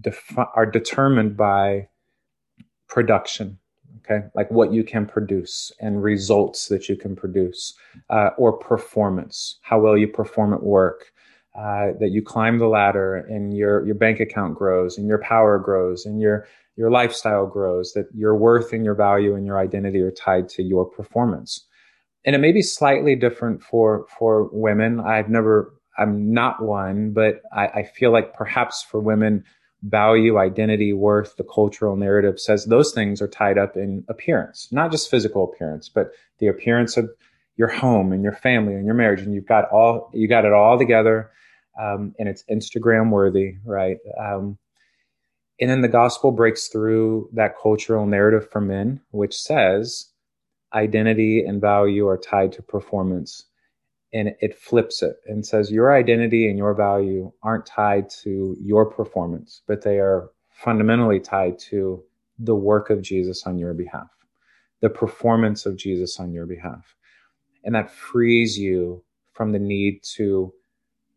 defi- 0.00 0.50
are 0.54 0.66
determined 0.66 1.36
by 1.36 1.88
production. 2.88 3.58
Okay, 3.98 4.26
like 4.34 4.50
what 4.50 4.72
you 4.72 4.82
can 4.82 5.06
produce 5.06 5.70
and 5.80 6.02
results 6.02 6.68
that 6.68 6.88
you 6.88 6.96
can 6.96 7.14
produce, 7.14 7.74
uh, 8.08 8.30
or 8.38 8.52
performance, 8.52 9.58
how 9.62 9.78
well 9.78 9.96
you 9.96 10.08
perform 10.08 10.54
at 10.54 10.62
work 10.62 11.12
uh, 11.54 11.88
that 12.00 12.10
you 12.10 12.22
climb 12.22 12.58
the 12.58 12.66
ladder 12.66 13.16
and 13.16 13.56
your 13.56 13.84
your 13.84 13.94
bank 13.94 14.20
account 14.20 14.54
grows 14.54 14.96
and 14.96 15.06
your 15.06 15.18
power 15.18 15.58
grows 15.58 16.06
and 16.06 16.20
your 16.20 16.46
your 16.76 16.90
lifestyle 16.90 17.46
grows 17.46 17.92
that 17.92 18.06
your 18.14 18.36
worth 18.36 18.72
and 18.72 18.84
your 18.84 18.94
value 18.94 19.34
and 19.34 19.46
your 19.46 19.58
identity 19.58 20.00
are 20.00 20.12
tied 20.12 20.48
to 20.48 20.62
your 20.62 20.84
performance 20.84 21.66
and 22.24 22.34
it 22.36 22.38
may 22.38 22.52
be 22.52 22.62
slightly 22.62 23.14
different 23.16 23.62
for 23.62 24.06
for 24.18 24.48
women. 24.52 25.00
I've 25.00 25.28
never, 25.28 25.74
I'm 25.98 26.32
not 26.32 26.62
one, 26.62 27.12
but 27.12 27.42
I, 27.52 27.66
I 27.68 27.82
feel 27.84 28.12
like 28.12 28.34
perhaps 28.34 28.82
for 28.82 29.00
women, 29.00 29.44
value, 29.82 30.38
identity, 30.38 30.92
worth, 30.92 31.36
the 31.36 31.44
cultural 31.44 31.96
narrative 31.96 32.38
says 32.38 32.66
those 32.66 32.92
things 32.92 33.22
are 33.22 33.28
tied 33.28 33.58
up 33.58 33.76
in 33.76 34.04
appearance, 34.08 34.68
not 34.70 34.90
just 34.90 35.10
physical 35.10 35.44
appearance, 35.44 35.88
but 35.88 36.12
the 36.38 36.46
appearance 36.46 36.96
of 36.96 37.08
your 37.56 37.68
home 37.68 38.12
and 38.12 38.22
your 38.22 38.32
family 38.32 38.74
and 38.74 38.84
your 38.84 38.94
marriage, 38.94 39.20
and 39.20 39.34
you've 39.34 39.46
got 39.46 39.70
all 39.70 40.10
you 40.14 40.28
got 40.28 40.44
it 40.44 40.52
all 40.52 40.78
together, 40.78 41.30
um, 41.80 42.14
and 42.18 42.28
it's 42.28 42.44
Instagram 42.50 43.10
worthy, 43.10 43.56
right? 43.64 43.98
Um, 44.18 44.58
and 45.60 45.68
then 45.68 45.82
the 45.82 45.88
gospel 45.88 46.32
breaks 46.32 46.68
through 46.68 47.28
that 47.34 47.54
cultural 47.60 48.06
narrative 48.06 48.50
for 48.50 48.62
men, 48.62 49.00
which 49.10 49.36
says 49.36 50.06
identity 50.72 51.44
and 51.44 51.60
value 51.60 52.06
are 52.06 52.16
tied 52.16 52.52
to 52.52 52.62
performance. 52.62 53.44
And 54.12 54.34
it 54.40 54.58
flips 54.58 55.02
it 55.02 55.16
and 55.26 55.46
says 55.46 55.70
your 55.70 55.94
identity 55.94 56.48
and 56.48 56.58
your 56.58 56.74
value 56.74 57.32
aren't 57.42 57.66
tied 57.66 58.10
to 58.22 58.56
your 58.60 58.86
performance, 58.86 59.62
but 59.68 59.82
they 59.82 59.98
are 59.98 60.30
fundamentally 60.50 61.20
tied 61.20 61.58
to 61.58 62.02
the 62.38 62.54
work 62.54 62.90
of 62.90 63.02
Jesus 63.02 63.46
on 63.46 63.56
your 63.56 63.72
behalf, 63.72 64.10
the 64.80 64.90
performance 64.90 65.64
of 65.64 65.76
Jesus 65.76 66.18
on 66.18 66.32
your 66.32 66.46
behalf. 66.46 66.96
And 67.62 67.74
that 67.74 67.90
frees 67.90 68.58
you 68.58 69.04
from 69.32 69.52
the 69.52 69.58
need 69.58 70.02
to 70.16 70.52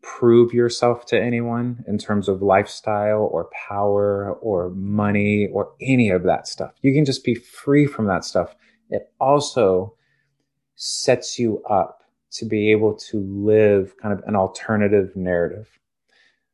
prove 0.03 0.53
yourself 0.53 1.05
to 1.05 1.19
anyone 1.19 1.83
in 1.87 1.97
terms 1.97 2.27
of 2.27 2.41
lifestyle 2.41 3.29
or 3.31 3.49
power 3.67 4.33
or 4.41 4.69
money 4.71 5.47
or 5.51 5.73
any 5.81 6.09
of 6.09 6.23
that 6.23 6.47
stuff. 6.47 6.73
You 6.81 6.93
can 6.93 7.05
just 7.05 7.23
be 7.23 7.35
free 7.35 7.87
from 7.87 8.05
that 8.07 8.25
stuff 8.25 8.53
it 8.93 9.11
also 9.19 9.95
sets 10.75 11.39
you 11.39 11.63
up 11.63 12.02
to 12.33 12.45
be 12.45 12.71
able 12.71 12.95
to 12.95 13.19
live 13.19 13.95
kind 13.97 14.17
of 14.17 14.23
an 14.27 14.35
alternative 14.35 15.15
narrative, 15.15 15.67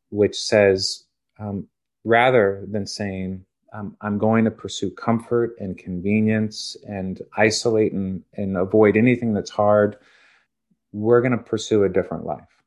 which 0.10 0.38
says, 0.38 1.06
um, 1.40 1.68
rather 2.04 2.66
than 2.70 2.86
saying, 2.86 3.46
um, 3.72 3.96
I'm 4.02 4.18
going 4.18 4.46
to 4.46 4.52
pursue 4.52 4.90
comfort 4.92 5.56
and 5.60 5.78
convenience 5.78 6.76
and 6.88 7.22
isolate 7.38 7.94
and, 7.94 8.24
and 8.34 8.58
avoid 8.58 8.98
anything 8.98 9.34
that's 9.34 9.52
hard, 9.52 9.98
we're 10.92 11.22
going 11.22 11.38
to 11.38 11.38
pursue 11.38 11.84
a 11.84 11.90
different 11.90 12.26
life. 12.26 12.64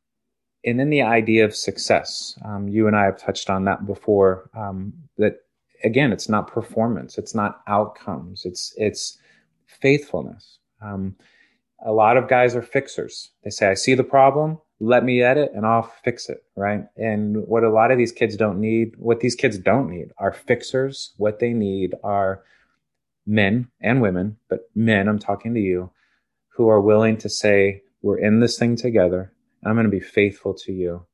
And 0.64 0.78
then 0.78 0.90
the 0.90 1.02
idea 1.02 1.44
of 1.44 1.56
success. 1.56 2.38
Um, 2.44 2.68
you 2.68 2.86
and 2.86 2.96
I 2.96 3.04
have 3.04 3.18
touched 3.18 3.50
on 3.50 3.64
that 3.64 3.84
before. 3.84 4.48
Um, 4.56 4.92
that 5.18 5.40
again, 5.82 6.12
it's 6.12 6.28
not 6.28 6.46
performance, 6.46 7.18
it's 7.18 7.34
not 7.34 7.62
outcomes. 7.66 8.44
It's 8.44 8.72
it's 8.76 9.18
faithfulness. 9.66 10.58
Um, 10.80 11.16
a 11.84 11.92
lot 11.92 12.16
of 12.16 12.28
guys 12.28 12.54
are 12.54 12.62
fixers. 12.62 13.30
They 13.44 13.50
say, 13.50 13.68
I 13.68 13.74
see 13.74 13.94
the 13.94 14.04
problem, 14.04 14.58
let 14.80 15.04
me 15.04 15.22
edit 15.22 15.52
and 15.54 15.66
I'll 15.66 15.90
fix 16.04 16.28
it. 16.28 16.44
Right. 16.56 16.84
And 16.96 17.46
what 17.46 17.64
a 17.64 17.70
lot 17.70 17.90
of 17.90 17.98
these 17.98 18.12
kids 18.12 18.36
don't 18.36 18.60
need, 18.60 18.94
what 18.98 19.20
these 19.20 19.34
kids 19.34 19.58
don't 19.58 19.90
need 19.90 20.12
are 20.18 20.32
fixers. 20.32 21.12
What 21.16 21.38
they 21.38 21.52
need 21.52 21.94
are 22.02 22.42
men 23.26 23.68
and 23.80 24.02
women, 24.02 24.36
but 24.48 24.70
men, 24.74 25.08
I'm 25.08 25.18
talking 25.18 25.54
to 25.54 25.60
you, 25.60 25.90
who 26.56 26.68
are 26.68 26.80
willing 26.80 27.16
to 27.18 27.28
say, 27.28 27.82
we're 28.02 28.18
in 28.18 28.40
this 28.40 28.58
thing 28.58 28.76
together. 28.76 29.32
I'm 29.64 29.74
going 29.74 29.84
to 29.84 29.90
be 29.90 30.00
faithful 30.00 30.54
to 30.54 30.72
you 30.72 31.06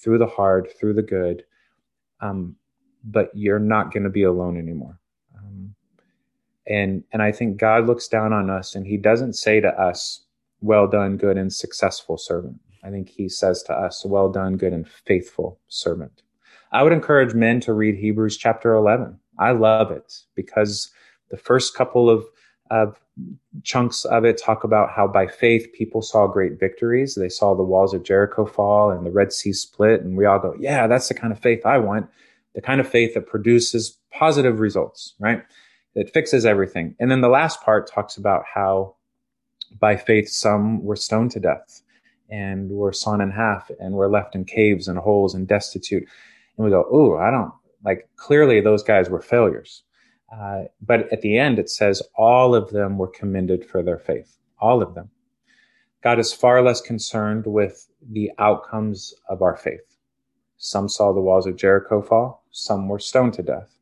through 0.00 0.18
the 0.18 0.26
hard, 0.26 0.68
through 0.78 0.94
the 0.94 1.02
good. 1.02 1.42
Um, 2.20 2.56
but 3.04 3.30
you're 3.34 3.58
not 3.58 3.92
going 3.92 4.04
to 4.04 4.10
be 4.10 4.22
alone 4.22 4.56
anymore 4.56 5.00
and 6.68 7.04
and 7.12 7.22
i 7.22 7.30
think 7.32 7.56
god 7.56 7.86
looks 7.86 8.08
down 8.08 8.32
on 8.32 8.50
us 8.50 8.74
and 8.74 8.86
he 8.86 8.96
doesn't 8.96 9.34
say 9.34 9.60
to 9.60 9.68
us 9.80 10.26
well 10.60 10.86
done 10.86 11.16
good 11.16 11.36
and 11.36 11.52
successful 11.52 12.16
servant. 12.16 12.58
I 12.82 12.90
think 12.90 13.08
he 13.08 13.28
says 13.28 13.62
to 13.64 13.74
us 13.74 14.04
well 14.04 14.30
done 14.30 14.56
good 14.56 14.72
and 14.72 14.88
faithful 14.88 15.58
servant. 15.68 16.22
I 16.72 16.82
would 16.82 16.92
encourage 16.92 17.34
men 17.34 17.60
to 17.60 17.72
read 17.72 17.96
hebrews 17.96 18.36
chapter 18.36 18.74
11 18.74 19.18
i 19.38 19.50
love 19.52 19.90
it 19.90 20.22
because 20.34 20.90
the 21.30 21.36
first 21.36 21.74
couple 21.74 22.08
of 22.08 22.24
of 22.70 22.98
chunks 23.62 24.04
of 24.06 24.24
it 24.24 24.36
talk 24.36 24.64
about 24.64 24.90
how 24.90 25.06
by 25.06 25.26
faith 25.26 25.72
people 25.72 26.02
saw 26.02 26.26
great 26.26 26.58
victories. 26.58 27.14
They 27.14 27.28
saw 27.28 27.54
the 27.54 27.62
walls 27.62 27.94
of 27.94 28.02
jericho 28.02 28.44
fall 28.44 28.90
and 28.90 29.06
the 29.06 29.10
red 29.10 29.32
sea 29.32 29.52
split 29.52 30.02
and 30.02 30.16
we 30.16 30.26
all 30.26 30.38
go 30.38 30.54
yeah 30.58 30.86
that's 30.86 31.08
the 31.08 31.14
kind 31.14 31.32
of 31.32 31.38
faith 31.38 31.64
i 31.64 31.78
want. 31.78 32.08
The 32.54 32.62
kind 32.62 32.80
of 32.80 32.88
faith 32.88 33.14
that 33.14 33.26
produces 33.26 33.98
positive 34.12 34.60
results 34.60 35.14
right 35.20 35.42
it 35.96 36.12
fixes 36.12 36.44
everything. 36.44 36.94
And 37.00 37.10
then 37.10 37.22
the 37.22 37.28
last 37.28 37.62
part 37.62 37.90
talks 37.90 38.18
about 38.18 38.44
how 38.52 38.96
by 39.80 39.96
faith 39.96 40.28
some 40.28 40.84
were 40.84 40.94
stoned 40.94 41.32
to 41.32 41.40
death 41.40 41.82
and 42.28 42.70
were 42.70 42.92
sawn 42.92 43.20
in 43.20 43.30
half 43.30 43.70
and 43.80 43.94
were 43.94 44.10
left 44.10 44.34
in 44.34 44.44
caves 44.44 44.88
and 44.88 44.98
holes 44.98 45.34
and 45.34 45.48
destitute. 45.48 46.06
And 46.56 46.64
we 46.64 46.70
go, 46.70 46.86
oh, 46.90 47.16
I 47.16 47.30
don't 47.30 47.52
like 47.82 48.08
clearly 48.16 48.60
those 48.60 48.82
guys 48.82 49.08
were 49.08 49.22
failures. 49.22 49.84
Uh, 50.30 50.64
but 50.80 51.10
at 51.12 51.22
the 51.22 51.38
end, 51.38 51.58
it 51.58 51.70
says 51.70 52.02
all 52.16 52.54
of 52.54 52.70
them 52.70 52.98
were 52.98 53.08
commended 53.08 53.64
for 53.64 53.82
their 53.82 53.98
faith. 53.98 54.36
All 54.60 54.82
of 54.82 54.94
them. 54.94 55.10
God 56.02 56.18
is 56.18 56.32
far 56.32 56.62
less 56.62 56.80
concerned 56.80 57.46
with 57.46 57.88
the 58.10 58.30
outcomes 58.38 59.14
of 59.28 59.40
our 59.40 59.56
faith. 59.56 59.96
Some 60.58 60.88
saw 60.88 61.12
the 61.12 61.20
walls 61.20 61.46
of 61.46 61.56
Jericho 61.56 62.02
fall, 62.02 62.44
some 62.50 62.88
were 62.88 62.98
stoned 62.98 63.34
to 63.34 63.42
death. 63.42 63.76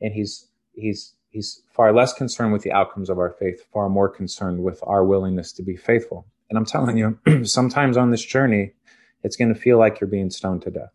And 0.00 0.12
he's, 0.12 0.48
he's 0.74 1.14
he's 1.30 1.62
far 1.72 1.92
less 1.92 2.12
concerned 2.12 2.52
with 2.52 2.62
the 2.62 2.72
outcomes 2.72 3.08
of 3.08 3.18
our 3.18 3.30
faith, 3.30 3.64
far 3.72 3.88
more 3.88 4.08
concerned 4.08 4.62
with 4.62 4.80
our 4.82 5.04
willingness 5.04 5.52
to 5.52 5.62
be 5.62 5.76
faithful. 5.76 6.26
And 6.50 6.58
I'm 6.58 6.66
telling 6.66 6.98
you, 6.98 7.18
sometimes 7.44 7.96
on 7.96 8.10
this 8.10 8.24
journey, 8.24 8.72
it's 9.22 9.36
going 9.36 9.52
to 9.54 9.58
feel 9.58 9.78
like 9.78 10.00
you're 10.00 10.10
being 10.10 10.30
stoned 10.30 10.62
to 10.62 10.70
death. 10.70 10.92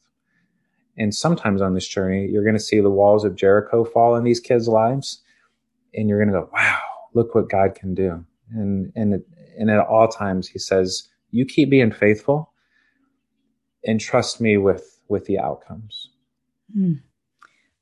And 0.97 1.13
sometimes 1.13 1.61
on 1.61 1.73
this 1.73 1.87
journey, 1.87 2.27
you're 2.27 2.43
going 2.43 2.55
to 2.55 2.59
see 2.59 2.79
the 2.79 2.89
walls 2.89 3.25
of 3.25 3.35
Jericho 3.35 3.83
fall 3.83 4.15
in 4.15 4.23
these 4.23 4.39
kids' 4.39 4.67
lives, 4.67 5.21
and 5.93 6.07
you're 6.07 6.23
going 6.23 6.33
to 6.33 6.41
go, 6.41 6.49
"Wow, 6.53 6.79
look 7.13 7.35
what 7.35 7.49
God 7.49 7.75
can 7.75 7.93
do." 7.93 8.25
And 8.51 8.93
and 8.95 9.21
and 9.57 9.69
at 9.69 9.79
all 9.79 10.07
times, 10.07 10.47
He 10.47 10.57
says, 10.57 11.09
"You 11.31 11.45
keep 11.45 11.69
being 11.69 11.91
faithful, 11.91 12.53
and 13.85 13.99
trust 13.99 14.39
me 14.39 14.57
with 14.57 15.01
with 15.09 15.25
the 15.25 15.37
outcomes." 15.37 16.11
Mm. 16.77 17.01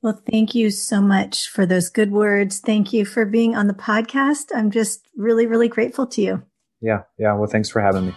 Well, 0.03 0.21
thank 0.29 0.53
you 0.53 0.69
so 0.69 0.99
much 0.99 1.47
for 1.47 1.65
those 1.65 1.87
good 1.87 2.11
words. 2.11 2.59
Thank 2.59 2.91
you 2.91 3.05
for 3.05 3.25
being 3.25 3.55
on 3.55 3.67
the 3.67 3.73
podcast. 3.73 4.47
I'm 4.53 4.69
just 4.69 5.07
really, 5.15 5.47
really 5.47 5.69
grateful 5.69 6.05
to 6.07 6.21
you. 6.21 6.43
Yeah. 6.81 7.03
Yeah. 7.17 7.35
Well, 7.35 7.47
thanks 7.47 7.69
for 7.69 7.79
having 7.79 8.07
me. 8.07 8.11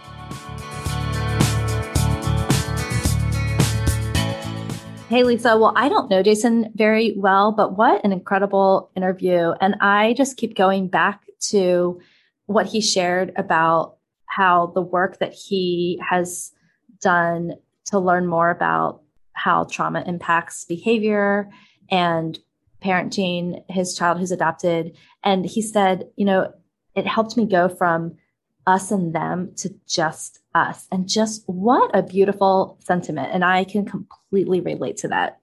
Hey, 5.07 5.23
Lisa. 5.23 5.57
Well, 5.57 5.71
I 5.77 5.87
don't 5.87 6.09
know 6.09 6.21
Jason 6.21 6.73
very 6.75 7.13
well, 7.15 7.53
but 7.53 7.77
what 7.77 8.03
an 8.03 8.11
incredible 8.11 8.91
interview. 8.97 9.53
And 9.61 9.75
I 9.79 10.13
just 10.17 10.35
keep 10.35 10.57
going 10.57 10.89
back 10.89 11.21
to 11.51 12.01
what 12.47 12.65
he 12.65 12.81
shared 12.81 13.31
about 13.37 13.95
how 14.25 14.73
the 14.75 14.81
work 14.81 15.19
that 15.19 15.31
he 15.31 16.01
has 16.05 16.51
done 16.99 17.53
to 17.85 17.97
learn 17.97 18.27
more 18.27 18.49
about 18.49 19.03
how 19.31 19.63
trauma 19.63 20.03
impacts 20.05 20.65
behavior 20.65 21.49
and 21.89 22.39
parenting 22.81 23.63
his 23.69 23.95
child 23.95 24.19
who's 24.19 24.31
adopted. 24.31 24.95
And 25.23 25.45
he 25.45 25.61
said, 25.61 26.09
you 26.15 26.25
know, 26.25 26.53
it 26.95 27.07
helped 27.07 27.37
me 27.37 27.45
go 27.45 27.69
from 27.69 28.17
us 28.65 28.91
and 28.91 29.13
them 29.13 29.53
to 29.55 29.73
just 29.87 30.39
us. 30.53 30.87
And 30.91 31.07
just 31.07 31.43
what 31.47 31.89
a 31.95 32.03
beautiful 32.03 32.77
sentiment. 32.83 33.29
And 33.31 33.43
I 33.43 33.63
can 33.63 33.85
completely 33.85 34.59
relate 34.59 34.97
to 34.97 35.07
that. 35.07 35.39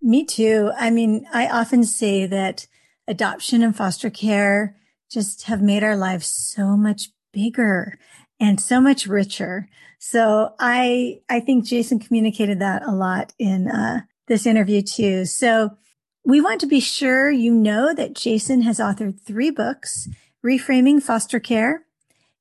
Me 0.00 0.24
too. 0.24 0.70
I 0.78 0.90
mean, 0.90 1.26
I 1.32 1.48
often 1.48 1.84
say 1.84 2.26
that 2.26 2.66
adoption 3.06 3.62
and 3.62 3.76
foster 3.76 4.10
care 4.10 4.76
just 5.10 5.44
have 5.44 5.62
made 5.62 5.84
our 5.84 5.96
lives 5.96 6.26
so 6.26 6.76
much 6.76 7.10
bigger 7.32 7.98
and 8.40 8.60
so 8.60 8.80
much 8.80 9.06
richer. 9.06 9.68
So 9.98 10.54
I, 10.58 11.20
I 11.28 11.40
think 11.40 11.64
Jason 11.64 11.98
communicated 11.98 12.60
that 12.60 12.82
a 12.82 12.92
lot 12.92 13.32
in, 13.38 13.68
uh, 13.68 14.00
this 14.26 14.46
interview 14.46 14.82
too. 14.82 15.24
So 15.24 15.76
we 16.24 16.40
want 16.40 16.60
to 16.60 16.66
be 16.66 16.80
sure 16.80 17.30
you 17.30 17.52
know 17.52 17.94
that 17.94 18.14
Jason 18.14 18.62
has 18.62 18.78
authored 18.78 19.20
three 19.20 19.50
books, 19.50 20.08
Reframing 20.44 21.00
Foster 21.02 21.38
Care, 21.38 21.84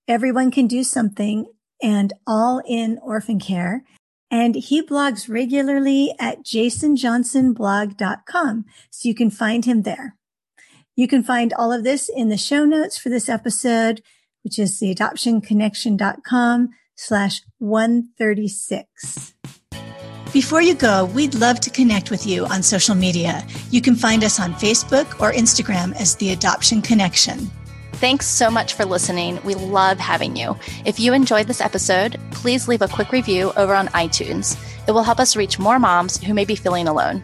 Everyone 0.07 0.49
Can 0.51 0.67
Do 0.67 0.83
Something, 0.83 1.47
and 1.81 2.13
All 2.25 2.61
in 2.65 2.97
Orphan 3.01 3.39
Care. 3.39 3.83
And 4.31 4.55
he 4.55 4.81
blogs 4.81 5.29
regularly 5.29 6.15
at 6.19 6.43
jasonjohnsonblog.com. 6.43 8.65
So 8.89 9.07
you 9.07 9.13
can 9.13 9.29
find 9.29 9.65
him 9.65 9.83
there. 9.83 10.15
You 10.95 11.07
can 11.07 11.21
find 11.23 11.53
all 11.53 11.71
of 11.71 11.83
this 11.83 12.09
in 12.09 12.29
the 12.29 12.37
show 12.37 12.65
notes 12.65 12.97
for 12.97 13.09
this 13.09 13.29
episode, 13.29 14.01
which 14.43 14.57
is 14.57 14.79
the 14.79 14.95
adoptionconnection.com 14.95 16.69
slash 16.95 17.43
136. 17.59 19.32
Before 20.33 20.63
you 20.63 20.73
go, 20.73 21.05
we'd 21.05 21.35
love 21.35 21.59
to 21.59 21.69
connect 21.69 22.09
with 22.09 22.25
you 22.25 22.47
on 22.47 22.63
social 22.63 22.95
media. 22.95 23.45
You 23.69 23.81
can 23.81 23.93
find 23.93 24.23
us 24.23 24.39
on 24.39 24.55
Facebook 24.55 25.21
or 25.21 25.31
Instagram 25.31 25.95
as 25.95 26.15
The 26.15 26.31
Adoption 26.31 26.81
Connection. 26.81 27.51
Thanks 27.93 28.25
so 28.25 28.49
much 28.49 28.73
for 28.73 28.83
listening. 28.83 29.39
We 29.45 29.53
love 29.53 29.99
having 29.99 30.35
you. 30.35 30.57
If 30.85 30.99
you 30.99 31.13
enjoyed 31.13 31.45
this 31.45 31.61
episode, 31.61 32.19
please 32.31 32.67
leave 32.67 32.81
a 32.81 32.87
quick 32.87 33.11
review 33.11 33.53
over 33.55 33.75
on 33.75 33.89
iTunes. 33.89 34.57
It 34.87 34.91
will 34.93 35.03
help 35.03 35.19
us 35.19 35.35
reach 35.35 35.59
more 35.59 35.77
moms 35.77 36.17
who 36.17 36.33
may 36.33 36.45
be 36.45 36.55
feeling 36.55 36.87
alone. 36.87 37.21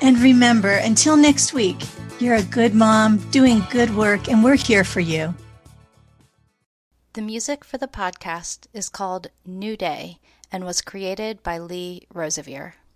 And 0.00 0.18
remember, 0.18 0.70
until 0.70 1.18
next 1.18 1.52
week, 1.52 1.76
you're 2.18 2.36
a 2.36 2.42
good 2.44 2.74
mom 2.74 3.18
doing 3.30 3.62
good 3.70 3.94
work, 3.94 4.26
and 4.28 4.42
we're 4.42 4.56
here 4.56 4.84
for 4.84 5.00
you. 5.00 5.34
The 7.12 7.20
music 7.20 7.62
for 7.62 7.76
the 7.76 7.86
podcast 7.86 8.68
is 8.72 8.88
called 8.88 9.26
New 9.44 9.76
Day 9.76 10.18
and 10.50 10.64
was 10.64 10.80
created 10.80 11.42
by 11.42 11.58
Lee 11.58 12.06
Rosevere. 12.12 12.74